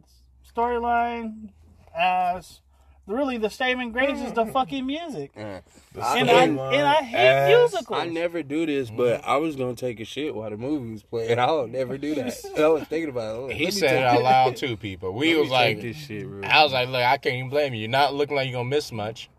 storyline 0.55 1.49
as 1.97 2.61
really 3.07 3.39
the 3.39 3.49
statement 3.49 3.95
grades 3.95 4.21
is 4.21 4.33
the 4.35 4.45
fucking 4.53 4.85
music, 4.87 5.31
Uh, 5.35 5.61
The 5.95 6.05
and 6.05 6.31
I 6.31 6.43
and 6.45 6.61
I 6.87 7.03
hate 7.03 7.17
ass. 7.17 7.49
musicals. 7.49 7.99
I 7.99 8.07
never 8.07 8.43
do 8.43 8.67
this, 8.67 8.91
but 8.91 9.25
I 9.25 9.37
was 9.39 9.57
gonna 9.57 9.75
take 9.75 9.99
a 10.01 10.05
shit 10.05 10.35
while 10.35 10.51
the 10.51 10.59
movie 10.59 10.93
was 10.93 11.03
playing. 11.03 11.39
I 11.39 11.47
don't 11.47 11.73
never 11.73 11.97
do 11.97 12.15
that. 12.17 12.35
I 12.59 12.69
was 12.69 12.83
thinking 12.85 13.09
about 13.09 13.51
it. 13.51 13.57
He 13.57 13.71
said 13.71 13.89
take 13.89 13.99
it 14.01 14.05
out 14.05 14.15
this- 14.17 14.23
loud 14.25 14.57
too, 14.57 14.77
people. 14.77 15.13
We 15.15 15.35
let 15.35 15.41
was 15.41 15.51
like, 15.51 15.81
this 15.81 15.97
shit, 15.97 16.27
real 16.27 16.45
I 16.45 16.63
was 16.65 16.73
like, 16.75 16.89
look, 16.89 17.03
I 17.03 17.17
can't 17.17 17.37
even 17.37 17.49
blame 17.51 17.73
you. 17.73 17.81
You're 17.81 17.89
not 17.91 18.13
looking 18.15 18.37
like 18.37 18.47
you're 18.51 18.59
gonna 18.59 18.69
miss 18.69 18.93
much. 18.93 19.31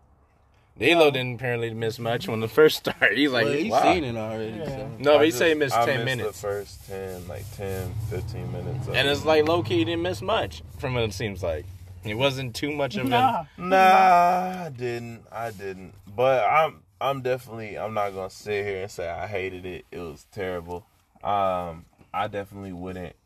D'Lo 0.78 1.10
didn't 1.10 1.36
apparently 1.36 1.72
miss 1.72 1.98
much 1.98 2.28
when 2.28 2.40
the 2.40 2.48
first 2.48 2.76
started. 2.76 3.16
He's 3.16 3.30
like, 3.30 3.46
well, 3.46 3.54
he's 3.54 3.72
wow. 3.72 3.82
seen 3.94 4.04
it 4.04 4.16
already. 4.16 4.58
Yeah. 4.58 4.66
So. 4.66 4.90
No, 4.98 5.14
I 5.14 5.16
but 5.16 5.24
he 5.24 5.28
just- 5.28 5.38
said 5.38 5.48
he 5.48 5.54
missed 5.54 5.76
I 5.76 5.86
ten 5.86 6.04
missed 6.04 6.16
minutes, 6.18 6.40
The 6.40 6.46
first 6.46 6.86
ten, 6.86 7.28
like 7.28 7.56
10, 7.56 7.94
15 8.10 8.52
minutes. 8.52 8.88
and 8.88 9.08
it's 9.08 9.24
like 9.24 9.46
low 9.48 9.62
key 9.62 9.78
he 9.78 9.84
didn't 9.84 10.02
miss 10.02 10.20
much 10.20 10.62
from 10.78 10.94
what 10.94 11.04
it 11.04 11.14
seems 11.14 11.42
like. 11.42 11.64
It 12.04 12.14
wasn't 12.14 12.54
too 12.54 12.70
much 12.72 12.96
of 12.96 13.08
nah, 13.08 13.46
an. 13.56 13.68
Nah, 13.70 13.76
I 14.66 14.72
didn't. 14.76 15.22
I 15.32 15.50
didn't. 15.50 15.92
But 16.14 16.44
I'm 16.48 16.82
I'm 17.00 17.22
definitely 17.22 17.76
I'm 17.78 17.94
not 17.94 18.10
gonna 18.14 18.30
sit 18.30 18.64
here 18.64 18.82
and 18.82 18.90
say 18.90 19.08
I 19.08 19.26
hated 19.26 19.66
it. 19.66 19.86
It 19.90 19.98
was 19.98 20.26
terrible. 20.30 20.86
Um, 21.24 21.86
I 22.14 22.28
definitely 22.28 22.72
wouldn't 22.72 23.16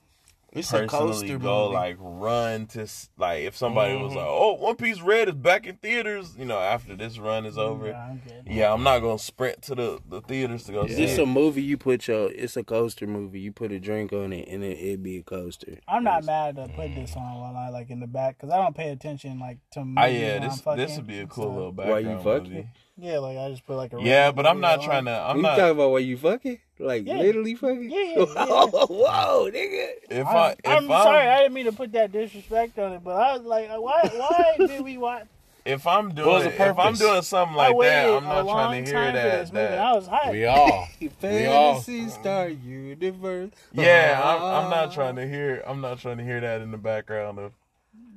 It's 0.53 0.73
a 0.73 0.79
personally 0.81 1.13
coaster 1.13 1.39
go 1.39 1.65
movie. 1.67 1.75
like 1.75 1.97
run 2.01 2.67
to 2.69 2.87
like 3.17 3.43
if 3.45 3.57
somebody 3.57 3.95
was 3.97 4.13
Mhm. 4.13 4.17
like, 4.17 4.27
oh, 4.29 4.55
One 4.55 4.75
Piece 4.75 5.01
Red 5.01 5.29
is 5.29 5.35
back 5.37 5.65
in 5.65 5.77
theaters. 5.77 6.35
You 6.37 6.45
know, 6.45 6.59
after 6.59 6.97
this 6.97 7.19
run 7.21 7.47
is 7.47 7.57
over. 7.57 7.93
nah, 7.93 7.99
I'm 7.99 8.23
good. 8.27 8.43
Yeah, 8.53 8.73
I'm 8.73 8.83
not 8.83 8.99
gonna 8.99 9.19
sprint 9.19 9.63
to 9.63 9.77
the, 9.77 10.01
the 10.09 10.21
theaters 10.23 10.65
to 10.65 10.73
go 10.73 10.87
see 10.89 11.05
It's 11.05 11.19
it. 11.19 11.23
a 11.23 11.27
movie 11.27 11.63
you 11.63 11.77
put 11.79 12.09
your. 12.09 12.31
It's 12.33 12.57
a 12.57 12.65
coaster 12.65 13.07
movie. 13.07 13.39
You 13.39 13.53
put 13.53 13.71
a 13.71 13.79
drink 13.79 14.13
on 14.13 14.33
it, 14.33 14.49
and 14.49 14.65
it 14.65 14.79
it 14.79 15.03
be 15.03 15.19
a 15.19 15.23
coaster. 15.23 15.79
I'm 15.87 16.03
not 16.03 16.25
mad 16.25 16.57
to 16.57 16.67
put 16.75 16.95
this 16.97 17.15
on 17.15 17.41
while 17.41 17.57
I 17.57 17.69
like 17.69 17.91
in 17.91 18.01
the 18.01 18.09
back 18.09 18.37
because 18.39 18.51
I 18.51 18.57
don't 18.61 18.75
pay 18.75 18.91
attention 18.91 19.39
like 19.39 19.59
to 19.73 19.85
movies 19.85 19.95
Ah, 19.99 20.07
yeah, 20.07 20.39
this 20.41 20.53
I'm 20.55 20.59
fucking, 20.59 20.79
this 20.85 20.97
would 20.97 21.07
be 21.07 21.21
a 21.21 21.27
cool 21.27 21.45
so- 21.45 21.51
little 21.51 21.73
Why 21.73 21.99
you 22.01 22.19
fucking? 22.19 22.53
movie. 22.53 22.69
Yeah, 22.97 23.19
like 23.21 23.39
I 23.39 23.49
just 23.51 23.65
put 23.67 23.77
like 23.77 23.93
a 23.93 24.03
Yeah, 24.03 24.31
but 24.33 24.47
I'm 24.47 24.61
not 24.61 24.81
on. 24.81 24.85
trying 24.85 25.05
to. 25.07 25.13
I'm 25.13 25.37
you 25.37 25.43
not. 25.43 25.57
talking 25.57 25.71
about 25.71 25.91
why 25.93 25.99
you 26.01 26.17
fucking? 26.19 26.59
Like 26.81 27.07
Yeah. 27.07 27.19
literally 27.19 27.55
fucking? 27.55 27.91
Yeah, 27.91 28.01
yeah, 28.01 28.17
yeah. 28.35 28.65
Whoa, 28.65 29.51
nigga. 29.51 29.89
If 30.11 30.27
I, 30.27 30.49
I'm, 30.49 30.53
if 30.53 30.59
I'm 30.65 30.91
I'm, 30.91 31.03
sorry, 31.03 31.27
I 31.29 31.39
didn't 31.43 31.55
mean 31.55 31.67
to 31.67 31.73
put 31.73 31.93
that 31.93 32.13
disrespect 32.13 32.79
on 32.79 32.93
it, 32.93 33.05
but 33.05 33.17
I 33.17 33.37
was 33.37 33.43
like, 33.43 33.69
why? 33.69 34.11
Why 34.13 34.67
did 34.67 34.83
we 34.83 34.97
watch? 34.97 35.27
if 35.65 35.87
I'm 35.87 36.15
doing, 36.15 36.47
if 36.47 36.79
I'm 36.79 36.95
doing 36.95 37.23
something 37.23 37.57
like 37.57 37.79
that, 37.79 38.17
I'm 38.17 38.25
not 38.25 38.47
trying 38.47 38.85
to 38.85 38.91
hear 38.91 39.13
that. 39.13 39.41
this 39.41 39.53
movie. 39.53 39.65
and 39.65 39.75
that 39.75 39.79
I 39.79 39.93
was 39.95 40.09
hyped. 40.09 40.33
We 40.33 40.47
all. 40.47 40.89
We 41.23 41.47
all. 41.47 41.81
Fantasy 41.81 42.09
Star 42.09 42.49
Universe. 42.49 43.51
Yeah, 43.73 44.21
I'm, 44.23 44.43
I'm 44.43 44.71
not 44.71 44.87
uh-huh. 44.87 44.95
trying 44.95 45.17
to 45.17 45.29
hear. 45.29 45.63
I'm 45.67 45.81
not 45.81 45.99
trying 45.99 46.19
to 46.19 46.25
hear 46.25 46.41
that 46.41 46.61
in 46.63 46.71
the 46.71 46.79
background 46.79 47.39
of. 47.39 47.53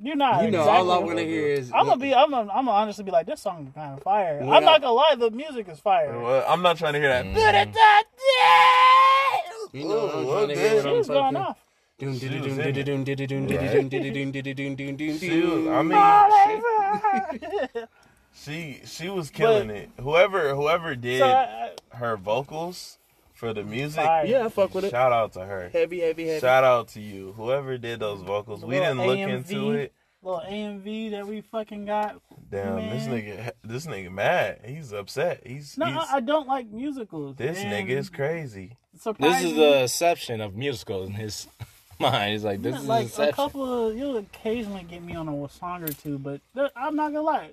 You're 0.04 0.16
not. 0.16 0.44
You 0.44 0.50
know, 0.50 0.60
exactly 0.60 0.90
all 0.90 0.92
I 0.92 0.98
want 0.98 1.18
to 1.18 1.24
hear 1.24 1.46
is. 1.46 1.72
I'm 1.72 1.86
gonna 1.86 1.96
be. 1.96 2.14
I'm 2.14 2.30
gonna, 2.30 2.52
I'm 2.52 2.66
gonna 2.66 2.76
honestly 2.76 3.04
be 3.04 3.10
like, 3.10 3.24
this 3.24 3.40
song 3.40 3.66
is 3.66 3.72
kind 3.74 3.96
of 3.96 4.02
fire. 4.02 4.38
When 4.38 4.52
I'm 4.52 4.62
not 4.62 4.82
gonna 4.82 4.92
lie, 4.92 5.14
the 5.18 5.30
music 5.30 5.66
is 5.66 5.80
fire. 5.80 6.20
Well, 6.20 6.44
I'm 6.46 6.60
not 6.60 6.76
trying 6.76 6.92
to 6.92 6.98
hear 6.98 7.08
that. 7.08 7.24
Mm. 7.24 7.34
You 9.72 9.88
know, 9.88 10.10
I'm 10.10 10.26
Ooh, 10.26 10.30
trying 10.30 10.48
to 10.48 10.56
hear 10.56 10.76
what 10.76 10.86
I'm 10.86 10.96
was 10.98 11.08
going 11.08 11.34
fucking. 11.34 11.36
off. 11.36 11.64
I 12.00 12.04
dun. 12.04 12.18
mean, 17.72 17.86
she 18.34 18.80
she 18.84 19.08
was 19.08 19.30
killing 19.30 19.70
it. 19.70 19.88
Whoever 19.98 20.54
whoever 20.54 20.94
did 20.94 21.20
so 21.20 21.28
I, 21.28 21.70
her 21.96 22.18
vocals 22.18 22.98
for 23.34 23.52
the 23.52 23.64
music, 23.64 24.02
Fire. 24.02 24.24
Yeah, 24.24 24.46
I 24.46 24.48
fuck 24.48 24.74
with 24.74 24.84
it. 24.84 24.90
shout 24.90 25.12
out 25.12 25.32
to 25.34 25.40
her. 25.44 25.68
Heavy, 25.72 26.00
heavy, 26.00 26.26
heavy. 26.26 26.40
Shout 26.40 26.64
out 26.64 26.88
to 26.88 27.00
you. 27.00 27.32
Whoever 27.36 27.76
did 27.76 28.00
those 28.00 28.22
vocals, 28.22 28.64
we 28.64 28.76
didn't 28.76 28.98
look 29.04 29.18
into 29.18 29.72
it. 29.72 29.92
little 30.22 30.40
AMV 30.48 31.10
that 31.10 31.26
we 31.26 31.40
fucking 31.42 31.84
got. 31.84 32.20
Damn, 32.50 32.76
this 32.76 33.06
nigga, 33.06 33.50
this 33.64 33.86
nigga 33.86 34.10
mad. 34.12 34.60
He's 34.64 34.92
upset. 34.92 35.42
He's, 35.44 35.76
No, 35.76 35.86
he's 35.86 35.96
I, 35.96 36.16
I 36.16 36.20
don't 36.20 36.46
like 36.46 36.70
musicals. 36.70 37.36
this 37.36 37.58
and 37.58 37.72
nigga 37.72 37.96
is 37.98 38.08
crazy. 38.08 38.76
This 39.18 39.42
is 39.42 39.54
the 39.56 39.82
exception 39.82 40.40
of 40.40 40.54
musicals 40.54 41.08
in 41.08 41.14
his 41.14 41.48
mind. 41.98 42.32
He's 42.32 42.44
like, 42.44 42.62
this 42.62 42.76
is 42.76 42.86
like 42.86 43.08
the 43.08 43.30
a 43.30 43.32
couple 43.32 43.88
of 43.88 43.96
you'll 43.96 44.16
occasionally 44.18 44.84
get 44.84 45.02
me 45.02 45.16
on 45.16 45.28
a 45.28 45.48
song 45.48 45.82
or 45.82 45.88
two, 45.88 46.18
but 46.18 46.40
I'm 46.76 46.94
not 46.94 47.08
gonna 47.12 47.22
lie. 47.22 47.50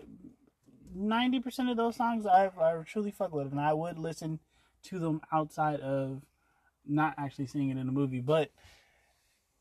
Ninety 0.94 1.39
percent 1.39 1.70
of 1.70 1.78
those 1.78 1.96
songs 1.96 2.28
I 2.28 2.52
I 2.62 2.84
truly 2.86 3.12
fuck 3.12 3.34
with, 3.34 3.52
and 3.52 3.60
I 3.60 3.74
would 3.74 3.98
listen 3.98 4.39
to 4.84 5.00
them 5.00 5.22
outside 5.32 5.80
of 5.82 6.22
not 6.86 7.13
actually 7.17 7.48
seeing 7.48 7.70
it 7.70 7.78
in 7.78 7.86
the 7.86 7.91
movie. 7.91 8.22
But 8.22 8.50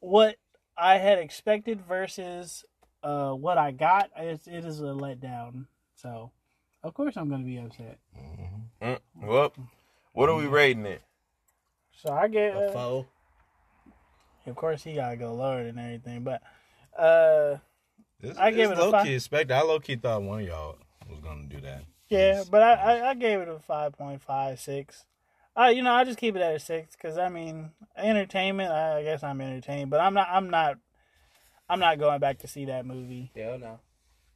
what 0.01 0.37
I 0.77 0.99
had 0.99 1.19
expected 1.19 1.81
versus 1.87 2.65
uh, 3.03 3.33
what 3.33 3.59
I 3.59 3.71
got, 3.71 4.11
it, 4.17 4.41
it 4.47 4.65
is 4.65 4.81
a 4.81 4.85
letdown. 4.85 5.67
So, 5.97 6.31
of 6.83 6.95
course, 6.95 7.17
I'm 7.17 7.29
going 7.29 7.43
to 7.43 7.47
be 7.47 7.59
upset. 7.59 7.99
Mm, 8.83 8.99
well, 9.23 9.53
what 10.13 10.29
are 10.29 10.35
we 10.37 10.47
rating 10.47 10.87
it? 10.87 11.03
So 11.93 12.13
I 12.13 12.29
get, 12.29 12.55
A 12.55 12.69
uh, 12.69 12.73
foe. 12.73 13.07
of 14.47 14.57
course, 14.57 14.83
he 14.83 14.95
got 14.95 15.11
to 15.11 15.17
go 15.17 15.35
lower 15.35 15.65
than 15.65 15.79
everything. 15.79 16.25
But 16.25 16.43
uh, 16.99 17.59
This, 18.21 18.37
I 18.39 18.51
this 18.51 18.57
gave 18.57 18.71
it 18.71 18.79
a 18.79 18.85
low 18.85 18.91
five. 18.91 19.05
key 19.07 19.15
expected. 19.15 19.53
I 19.53 19.63
low 19.63 19.81
key 19.81 19.97
thought 19.97 20.23
one 20.23 20.41
of 20.41 20.47
y'all 20.47 20.79
was 21.11 21.21
gonna 21.21 21.47
do 21.47 21.61
that. 21.61 21.85
Yeah, 22.11 22.45
but 22.51 22.63
I, 22.63 22.73
I, 22.73 23.11
I 23.11 23.15
gave 23.15 23.41
it 23.41 23.49
a 23.49 23.59
five 23.59 23.93
point 23.97 24.21
five 24.23 24.61
six. 24.61 25.05
I 25.57 25.71
you 25.71 25.83
know 25.83 25.93
I 25.93 26.05
just 26.05 26.19
keep 26.19 26.37
it 26.37 26.43
at 26.43 26.55
a 26.55 26.59
six 26.61 26.95
because 26.95 27.19
I 27.19 27.29
mean 27.29 27.71
entertainment. 27.97 28.71
I 28.73 29.03
guess 29.03 29.23
I'm 29.23 29.41
entertained, 29.41 29.91
but 29.91 30.01
I'm 30.01 30.15
not. 30.15 30.29
I'm 30.31 30.51
not. 30.51 30.79
I'm 31.69 31.81
not 31.81 31.99
going 31.99 32.21
back 32.21 32.39
to 32.39 32.49
see 32.49 32.65
that 32.67 32.85
movie. 32.85 33.31
Hell 33.37 33.59
no. 33.59 33.81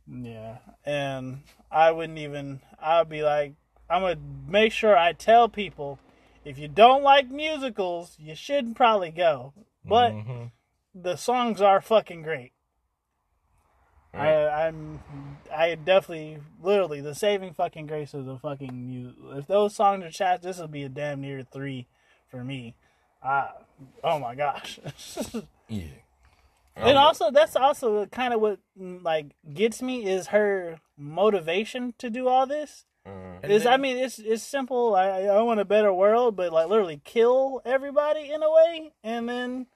Yeah, 0.07 0.59
and 0.85 1.43
I 1.71 1.91
wouldn't 1.91 2.19
even. 2.19 2.61
I'd 2.81 3.09
be 3.09 3.23
like, 3.23 3.55
I'm 3.89 4.03
gonna 4.03 4.21
make 4.47 4.73
sure 4.73 4.97
I 4.97 5.13
tell 5.13 5.49
people, 5.49 5.99
if 6.45 6.59
you 6.59 6.69
don't 6.69 7.03
like 7.03 7.31
musicals, 7.31 8.17
you 8.19 8.35
shouldn't 8.35 8.77
probably 8.77 9.11
go. 9.11 9.53
But 9.85 10.13
Mhm. 10.13 10.51
the 10.95 11.17
songs 11.17 11.61
are 11.61 11.81
fucking 11.81 12.23
great. 12.23 12.53
I, 14.17 14.67
I'm, 14.67 15.01
I 15.55 15.75
definitely, 15.75 16.39
literally, 16.63 17.01
the 17.01 17.15
saving 17.15 17.55
fucking 17.55 17.87
grace 17.87 18.15
of 18.15 18.27
the 18.27 18.39
fucking 18.39 18.87
music. 18.87 19.17
If 19.33 19.47
those 19.47 19.75
songs 19.75 20.05
are 20.05 20.11
chat, 20.11 20.43
this 20.43 20.59
would 20.59 20.71
be 20.71 20.85
a 20.85 20.89
damn 20.89 21.21
near 21.21 21.43
three 21.43 21.87
for 22.29 22.45
me. 22.45 22.75
Ah, 23.23 23.53
oh 24.03 24.19
my 24.19 24.35
gosh. 24.35 24.79
yeah. 25.69 25.85
and 26.77 26.99
also, 26.99 27.31
that's 27.31 27.57
also 27.57 28.07
kind 28.07 28.35
of 28.35 28.41
what 28.41 28.59
mm, 28.81 29.03
like 29.03 29.27
gets 29.53 29.83
me 29.83 30.07
is 30.07 30.29
her 30.29 30.81
motivation 30.97 31.95
to 31.99 32.11
do 32.11 32.29
all 32.29 32.47
this. 32.47 32.85
Mm. 33.07 33.49
Is 33.49 33.67
I 33.67 33.77
mean, 33.77 33.97
it's 33.99 34.19
it's 34.19 34.43
simple. 34.43 34.95
I 34.95 35.23
I 35.23 35.43
want 35.43 35.61
a 35.61 35.65
better 35.65 35.93
world, 35.93 36.37
but 36.37 36.53
like 36.53 36.69
literally 36.69 37.01
kill 37.05 37.61
everybody 37.65 38.33
in 38.33 38.43
a 38.43 38.51
way, 38.51 38.93
and 39.03 39.29
then 39.29 39.67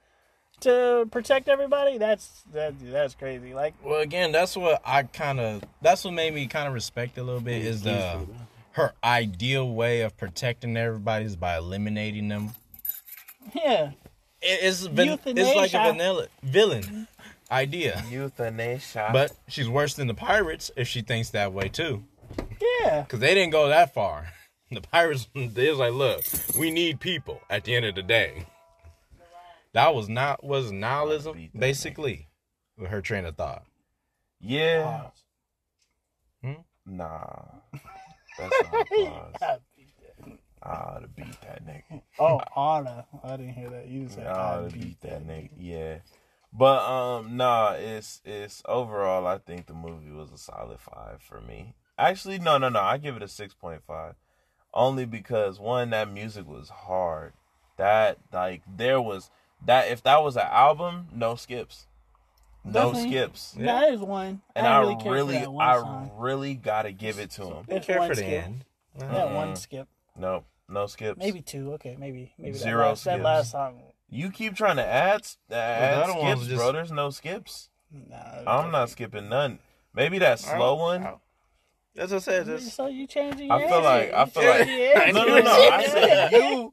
to 0.62 1.06
protect 1.10 1.48
everybody. 1.48 1.98
That's 1.98 2.42
that 2.52 2.74
that's 2.80 3.14
crazy. 3.14 3.54
Like 3.54 3.74
Well, 3.84 4.00
again, 4.00 4.32
that's 4.32 4.56
what 4.56 4.80
I 4.84 5.02
kind 5.04 5.40
of. 5.40 5.62
That's 5.82 6.04
what 6.04 6.14
made 6.14 6.34
me 6.34 6.46
kind 6.46 6.68
of 6.68 6.74
respect 6.74 7.18
a 7.18 7.22
little 7.22 7.40
bit 7.40 7.64
is 7.64 7.82
the 7.82 8.26
her 8.72 8.92
ideal 9.02 9.70
way 9.72 10.02
of 10.02 10.16
protecting 10.16 10.76
everybody 10.76 11.24
is 11.24 11.36
by 11.36 11.56
eliminating 11.56 12.28
them. 12.28 12.50
yeah, 13.54 13.90
It- 14.40 14.60
it's 14.62 14.82
van- 14.86 15.18
it's 15.24 15.56
like 15.56 15.74
a 15.74 15.92
vanilla 15.92 16.26
villain 16.42 17.08
idea, 17.50 18.04
Euthanasia. 18.10 19.10
but 19.12 19.32
she's 19.48 19.68
worse 19.68 19.94
than 19.94 20.06
the 20.06 20.14
pirates 20.14 20.70
if 20.76 20.86
she 20.86 21.00
thinks 21.02 21.30
that 21.30 21.52
way 21.52 21.68
too. 21.68 22.04
yeah. 22.82 23.00
Because 23.02 23.20
they 23.20 23.34
didn't 23.34 23.50
go 23.50 23.68
that 23.68 23.94
far. 23.94 24.28
The 24.70 24.82
pirates, 24.82 25.26
they 25.34 25.70
was 25.70 25.78
like, 25.78 25.94
look, 25.94 26.22
we 26.58 26.70
need 26.70 27.00
people 27.00 27.40
at 27.48 27.64
the 27.64 27.74
end 27.74 27.86
of 27.86 27.94
the 27.94 28.02
day. 28.02 28.44
That 29.74 29.94
was 29.94 30.08
not 30.08 30.42
was 30.42 30.72
nihilism, 30.72 31.36
Beat 31.36 31.52
that 31.52 31.60
basically, 31.60 32.28
with 32.76 32.90
her 32.90 33.00
train 33.02 33.24
of 33.24 33.36
thought. 33.36 33.64
yeah. 34.40 35.10
Hmm? 36.42 36.52
Nah. 36.86 37.26
That's 38.38 38.62
not 38.72 38.86
pause. 39.40 39.58
I 40.62 40.70
ought 40.70 41.02
to 41.02 41.08
beat 41.08 41.40
that 41.42 41.64
nigga. 41.66 42.02
Oh, 42.18 42.40
Anna. 42.56 43.06
I 43.22 43.36
didn't 43.36 43.54
hear 43.54 43.70
that. 43.70 43.88
You 43.88 44.08
said 44.08 44.26
I 44.26 44.30
I 44.32 44.56
ought 44.58 44.70
to 44.70 44.76
beat 44.76 45.00
that 45.02 45.26
nigga. 45.26 45.50
Yeah. 45.58 45.98
But 46.52 46.82
um 46.82 47.36
nah, 47.36 47.72
it's 47.72 48.20
it's 48.24 48.62
overall 48.66 49.26
I 49.26 49.38
think 49.38 49.66
the 49.66 49.74
movie 49.74 50.10
was 50.10 50.32
a 50.32 50.38
solid 50.38 50.80
five 50.80 51.20
for 51.20 51.40
me. 51.40 51.74
Actually, 51.98 52.38
no, 52.38 52.58
no, 52.58 52.68
no. 52.68 52.80
I 52.80 52.96
give 52.98 53.16
it 53.16 53.22
a 53.22 53.28
six 53.28 53.54
point 53.54 53.82
five. 53.86 54.14
Only 54.74 55.04
because 55.04 55.58
one, 55.58 55.90
that 55.90 56.10
music 56.12 56.46
was 56.46 56.68
hard. 56.68 57.32
That 57.76 58.18
like 58.32 58.62
there 58.66 59.00
was 59.00 59.30
that 59.66 59.88
if 59.90 60.02
that 60.02 60.22
was 60.22 60.36
an 60.36 60.46
album, 60.48 61.08
no 61.12 61.34
skips. 61.34 61.86
No 62.64 62.92
Definitely. 62.92 63.10
skips. 63.10 63.52
That 63.58 63.92
is 63.92 64.00
one. 64.00 64.42
And 64.54 64.66
I 64.66 64.76
I 64.76 64.80
really, 64.80 64.96
care 64.96 65.12
really, 65.12 65.34
for 65.34 65.40
that 65.40 65.50
one 65.52 65.66
I 65.68 65.78
song. 65.78 66.10
really 66.16 66.54
gotta 66.54 66.92
give 66.92 67.18
it 67.18 67.30
to 67.32 67.44
him. 67.46 67.64
It's 67.68 67.86
care 67.86 67.98
one 67.98 68.08
for 68.10 68.14
the 68.14 68.22
skip. 68.22 68.44
end. 68.44 68.64
Yeah, 68.98 69.32
one 69.34 69.56
skip. 69.56 69.88
No, 70.16 70.44
no 70.68 70.86
skips. 70.86 71.18
Maybe 71.18 71.40
two. 71.40 71.72
Okay, 71.74 71.96
maybe 71.98 72.32
maybe 72.36 72.52
that 72.52 72.58
Zero 72.58 72.88
last, 72.88 73.04
that 73.04 73.12
skips. 73.14 73.24
last 73.24 73.50
song. 73.52 73.80
You 74.10 74.30
keep 74.30 74.54
trying 74.56 74.76
to 74.76 74.84
add, 74.86 75.22
uh, 75.50 75.54
add 75.54 76.02
other 76.02 76.14
ones 76.14 76.40
skips, 76.40 76.48
just- 76.50 76.56
bro. 76.62 76.72
There's 76.72 76.92
no 76.92 77.10
skips. 77.10 77.70
Nah, 77.90 78.16
I'm 78.46 78.70
not 78.70 78.90
skipping 78.90 79.28
none. 79.28 79.60
Maybe 79.94 80.18
that 80.18 80.38
slow 80.40 80.74
one. 80.74 81.06
That's 81.98 82.12
what 82.12 82.18
I 82.18 82.20
said. 82.20 82.46
That's, 82.46 82.72
So 82.72 82.86
you 82.86 83.06
changing 83.08 83.50
I 83.50 83.66
feel 83.66 83.82
like- 83.82 84.12
I 84.12 84.24
feel 84.26 84.44
like- 84.48 84.66
changing 84.68 85.14
No, 85.14 85.24
no, 85.24 85.38
no. 85.40 85.50
I 85.50 85.86
said 85.86 86.32
you 86.32 86.72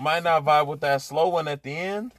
might 0.00 0.24
not 0.24 0.44
vibe 0.44 0.66
with 0.66 0.80
that 0.80 1.00
slow 1.00 1.28
one 1.28 1.46
at 1.46 1.62
the 1.62 1.76
end. 1.76 2.12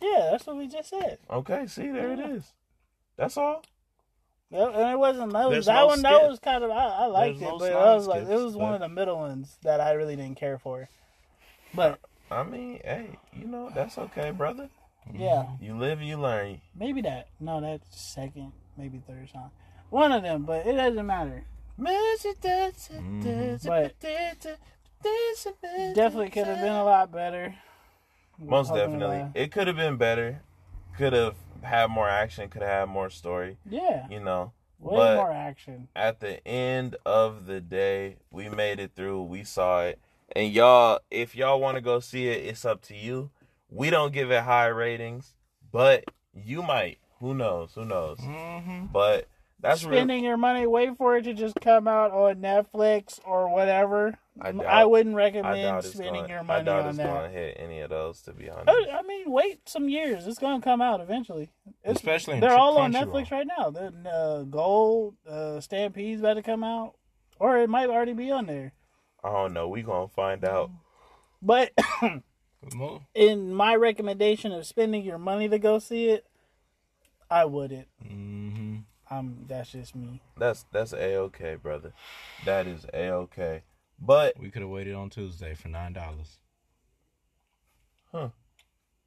Yeah, 0.00 0.28
that's 0.30 0.46
what 0.46 0.56
we 0.56 0.66
just 0.68 0.88
said. 0.88 1.18
Okay, 1.30 1.66
see, 1.66 1.88
there 1.90 2.12
it 2.12 2.18
is. 2.20 2.54
That's 3.16 3.36
all. 3.36 3.62
Well, 4.50 4.68
and 4.74 4.90
it 4.90 4.98
wasn't 4.98 5.32
that, 5.34 5.48
was, 5.50 5.66
that 5.66 5.74
no 5.74 5.86
one. 5.88 6.02
That 6.02 6.28
was 6.28 6.38
kind 6.40 6.64
of 6.64 6.70
I, 6.70 6.84
I 6.86 7.06
liked 7.06 7.38
There's 7.38 7.50
it, 7.50 7.52
no 7.52 7.58
but 7.58 7.72
I 7.72 7.94
was 7.94 8.06
like, 8.06 8.22
it 8.22 8.26
skips, 8.26 8.40
was 8.42 8.56
one 8.56 8.74
of 8.74 8.80
the 8.80 8.88
middle 8.88 9.18
ones 9.18 9.58
that 9.62 9.80
I 9.80 9.92
really 9.92 10.16
didn't 10.16 10.36
care 10.38 10.58
for. 10.58 10.88
But 11.74 12.00
I 12.30 12.42
mean, 12.42 12.80
hey, 12.82 13.18
you 13.32 13.46
know 13.46 13.70
that's 13.72 13.98
okay, 13.98 14.30
brother. 14.30 14.70
yeah, 15.14 15.44
You 15.60 15.76
live, 15.76 16.00
you 16.02 16.16
learn. 16.16 16.62
maybe 16.74 17.02
that. 17.02 17.28
No, 17.38 17.60
that's 17.60 18.00
second, 18.00 18.52
maybe 18.76 19.02
third 19.06 19.28
song. 19.30 19.50
One 19.90 20.10
of 20.12 20.22
them, 20.22 20.44
but 20.44 20.66
it 20.66 20.72
doesn't 20.74 21.06
matter. 21.06 21.44
But 23.64 23.94
definitely 25.94 26.30
could 26.30 26.46
have 26.46 26.60
been 26.60 26.72
a 26.72 26.84
lot 26.84 27.10
better. 27.12 27.54
Most 28.38 28.72
definitely, 28.74 29.26
it 29.34 29.52
could 29.52 29.66
have 29.66 29.76
been 29.76 29.96
better. 29.96 30.40
Could 30.96 31.12
have 31.12 31.34
had 31.62 31.88
more 31.90 32.08
action. 32.08 32.48
Could 32.48 32.62
have 32.62 32.70
had 32.70 32.88
more 32.88 33.10
story. 33.10 33.58
yeah, 33.68 34.06
You 34.10 34.20
know, 34.20 34.52
way 34.78 34.96
but- 34.96 35.16
more 35.16 35.32
action. 35.32 35.88
at 35.94 36.20
the 36.20 36.46
end 36.46 36.96
of 37.04 37.46
the 37.46 37.60
day, 37.60 38.16
we 38.30 38.48
made 38.48 38.80
it 38.80 38.92
through. 38.94 39.22
We 39.24 39.44
saw 39.44 39.82
it. 39.82 39.98
And 40.34 40.52
y'all, 40.52 41.00
if 41.10 41.34
y'all 41.34 41.60
want 41.60 41.76
to 41.76 41.80
go 41.80 42.00
see 42.00 42.28
it, 42.28 42.44
it's 42.46 42.64
up 42.64 42.82
to 42.82 42.96
you. 42.96 43.30
We 43.68 43.90
don't 43.90 44.12
give 44.12 44.30
it 44.30 44.42
high 44.42 44.66
ratings, 44.68 45.34
but 45.72 46.04
you 46.34 46.62
might. 46.62 46.98
Who 47.18 47.34
knows? 47.34 47.72
Who 47.74 47.84
knows? 47.84 48.18
mm-hmm. 48.18 48.86
But 48.86 49.26
that's 49.60 49.84
really 49.84 49.98
Spending 49.98 50.24
your 50.24 50.36
money, 50.36 50.66
wait 50.66 50.96
for 50.96 51.16
it 51.16 51.22
to 51.22 51.34
just 51.34 51.60
come 51.60 51.86
out 51.86 52.10
on 52.12 52.36
Netflix 52.36 53.20
or 53.24 53.48
whatever. 53.52 54.16
I 54.40 54.48
I, 54.50 54.84
wouldn't 54.86 55.14
recommend 55.16 55.62
doubt 55.62 55.84
it's 55.84 55.92
spending 55.94 56.14
going. 56.22 56.30
your 56.30 56.38
I 56.38 56.42
money 56.42 56.64
doubt 56.64 56.82
on 56.82 56.88
it's 56.88 56.96
that. 56.98 57.06
going 57.06 57.30
to 57.30 57.36
hit 57.38 57.56
any 57.60 57.80
of 57.80 57.90
those. 57.90 58.22
To 58.22 58.32
be 58.32 58.48
honest, 58.48 58.68
Oh, 58.68 58.84
I 58.90 59.02
mean, 59.02 59.30
wait 59.30 59.68
some 59.68 59.88
years. 59.88 60.26
It's 60.26 60.38
gonna 60.38 60.62
come 60.62 60.80
out 60.80 61.00
eventually. 61.00 61.50
It's, 61.84 61.98
Especially 62.00 62.34
in 62.34 62.40
they're 62.40 62.50
Cr- 62.50 62.56
all 62.56 62.78
on 62.78 62.92
Crunchyroll. 62.92 63.06
Netflix 63.26 63.30
right 63.30 63.46
now. 63.58 63.70
The 63.70 63.92
uh, 64.10 64.42
Gold 64.44 65.16
uh, 65.28 65.60
Stampede's 65.60 66.20
about 66.20 66.34
to 66.34 66.42
come 66.42 66.64
out, 66.64 66.94
or 67.38 67.58
it 67.58 67.68
might 67.68 67.90
already 67.90 68.14
be 68.14 68.30
on 68.30 68.46
there. 68.46 68.72
I 69.22 69.30
don't 69.30 69.52
know. 69.52 69.68
We 69.68 69.82
gonna 69.82 70.08
find 70.08 70.42
out. 70.44 70.70
But 71.42 71.72
in 73.14 73.52
my 73.54 73.74
recommendation 73.74 74.52
of 74.52 74.66
spending 74.66 75.02
your 75.04 75.18
money 75.18 75.48
to 75.48 75.58
go 75.58 75.78
see 75.78 76.08
it, 76.08 76.26
I 77.30 77.44
wouldn't. 77.44 77.88
Mhm. 78.04 78.39
Um, 79.10 79.44
that's 79.48 79.72
just 79.72 79.96
me. 79.96 80.20
That's 80.38 80.64
that's 80.70 80.92
a 80.92 81.16
okay, 81.16 81.56
brother. 81.56 81.92
That 82.44 82.66
is 82.66 82.86
a 82.94 83.10
okay. 83.10 83.62
But 84.00 84.38
We 84.38 84.50
could 84.50 84.62
have 84.62 84.70
waited 84.70 84.94
on 84.94 85.10
Tuesday 85.10 85.54
for 85.54 85.68
nine 85.68 85.92
dollars. 85.92 86.38
Huh. 88.12 88.28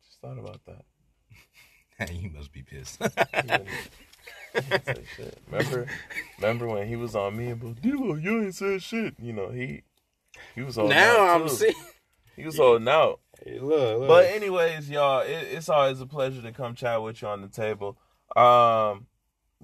Just 0.06 0.20
thought 0.22 0.38
about 0.38 0.60
that. 0.66 2.12
you 2.14 2.30
must 2.30 2.52
be 2.52 2.64
pissed. 2.64 3.02
say 3.02 3.66
shit. 5.16 5.40
Remember, 5.50 5.88
remember 6.38 6.68
when 6.68 6.88
he 6.88 6.96
was 6.96 7.16
on 7.16 7.38
me 7.38 7.52
about 7.52 7.78
Devo, 7.82 8.22
you 8.22 8.44
ain't 8.44 8.56
said 8.56 8.84
shit. 8.84 9.16
You 9.20 9.34
know 9.34 9.50
he 9.52 9.84
he 10.56 10.62
was 10.62 10.76
holding 10.76 10.98
now 10.98 11.18
out 11.26 11.42
I'm 11.42 11.48
too. 11.48 11.54
seeing. 11.56 11.74
He 12.36 12.46
was 12.46 12.58
holding 12.58 12.88
out. 12.88 13.20
Hey, 13.46 13.60
look, 13.60 14.00
look. 14.00 14.08
But 14.08 14.26
anyways, 14.26 14.90
y'all, 14.90 15.22
it, 15.22 15.30
it's 15.52 15.70
always 15.70 16.02
a 16.02 16.08
pleasure 16.08 16.42
to 16.42 16.52
come 16.52 16.74
chat 16.76 17.02
with 17.02 17.22
you 17.22 17.28
on 17.28 17.42
the 17.42 17.48
table. 17.48 17.98
Um, 18.36 19.06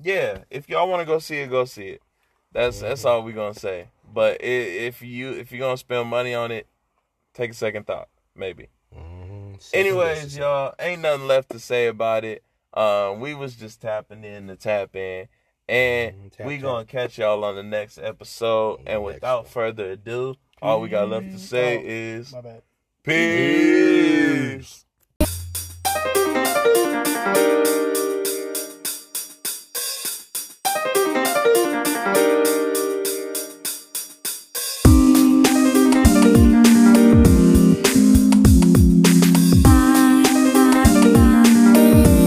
yeah, 0.01 0.39
if 0.49 0.69
y'all 0.69 0.89
want 0.89 1.01
to 1.01 1.05
go 1.05 1.19
see 1.19 1.37
it, 1.37 1.49
go 1.49 1.65
see 1.65 1.89
it. 1.89 2.01
That's 2.51 2.79
that's 2.81 3.05
all 3.05 3.23
we're 3.23 3.33
gonna 3.35 3.53
say. 3.53 3.87
But 4.11 4.41
i 4.41 4.45
if 4.45 5.01
you 5.01 5.31
if 5.31 5.51
you're 5.51 5.59
gonna 5.59 5.77
spend 5.77 6.09
money 6.09 6.33
on 6.33 6.51
it, 6.51 6.67
take 7.33 7.51
a 7.51 7.53
second 7.53 7.85
thought, 7.85 8.07
maybe. 8.35 8.69
Mhm. 8.95 9.59
Anyways, 9.73 10.35
y'all, 10.37 10.73
ain't 10.79 11.01
nothing 11.01 11.27
left 11.27 11.49
to 11.51 11.59
say 11.59 11.87
about 11.87 12.23
it. 12.23 12.43
Um, 12.73 13.19
we 13.19 13.33
was 13.35 13.55
just 13.55 13.81
tapping 13.81 14.23
in 14.23 14.47
to 14.47 14.55
tap 14.55 14.95
in, 14.95 15.27
and 15.67 16.15
Mhm, 16.15 16.31
tap, 16.37 16.47
we 16.47 16.55
tap. 16.55 16.61
gonna 16.63 16.85
catch 16.85 17.17
y'all 17.19 17.43
on 17.43 17.55
the 17.55 17.63
next 17.63 17.97
episode. 17.99 18.81
And 18.87 19.03
without 19.03 19.43
one. 19.43 19.51
further 19.51 19.91
ado, 19.91 20.35
all 20.61 20.81
we 20.81 20.89
got 20.89 21.09
left 21.09 21.29
to 21.31 21.37
say 21.39 21.77
Oh. 21.77 21.81
is 21.85 22.33
My 22.33 22.41
bad. 22.41 22.61
Peace. 23.03 24.85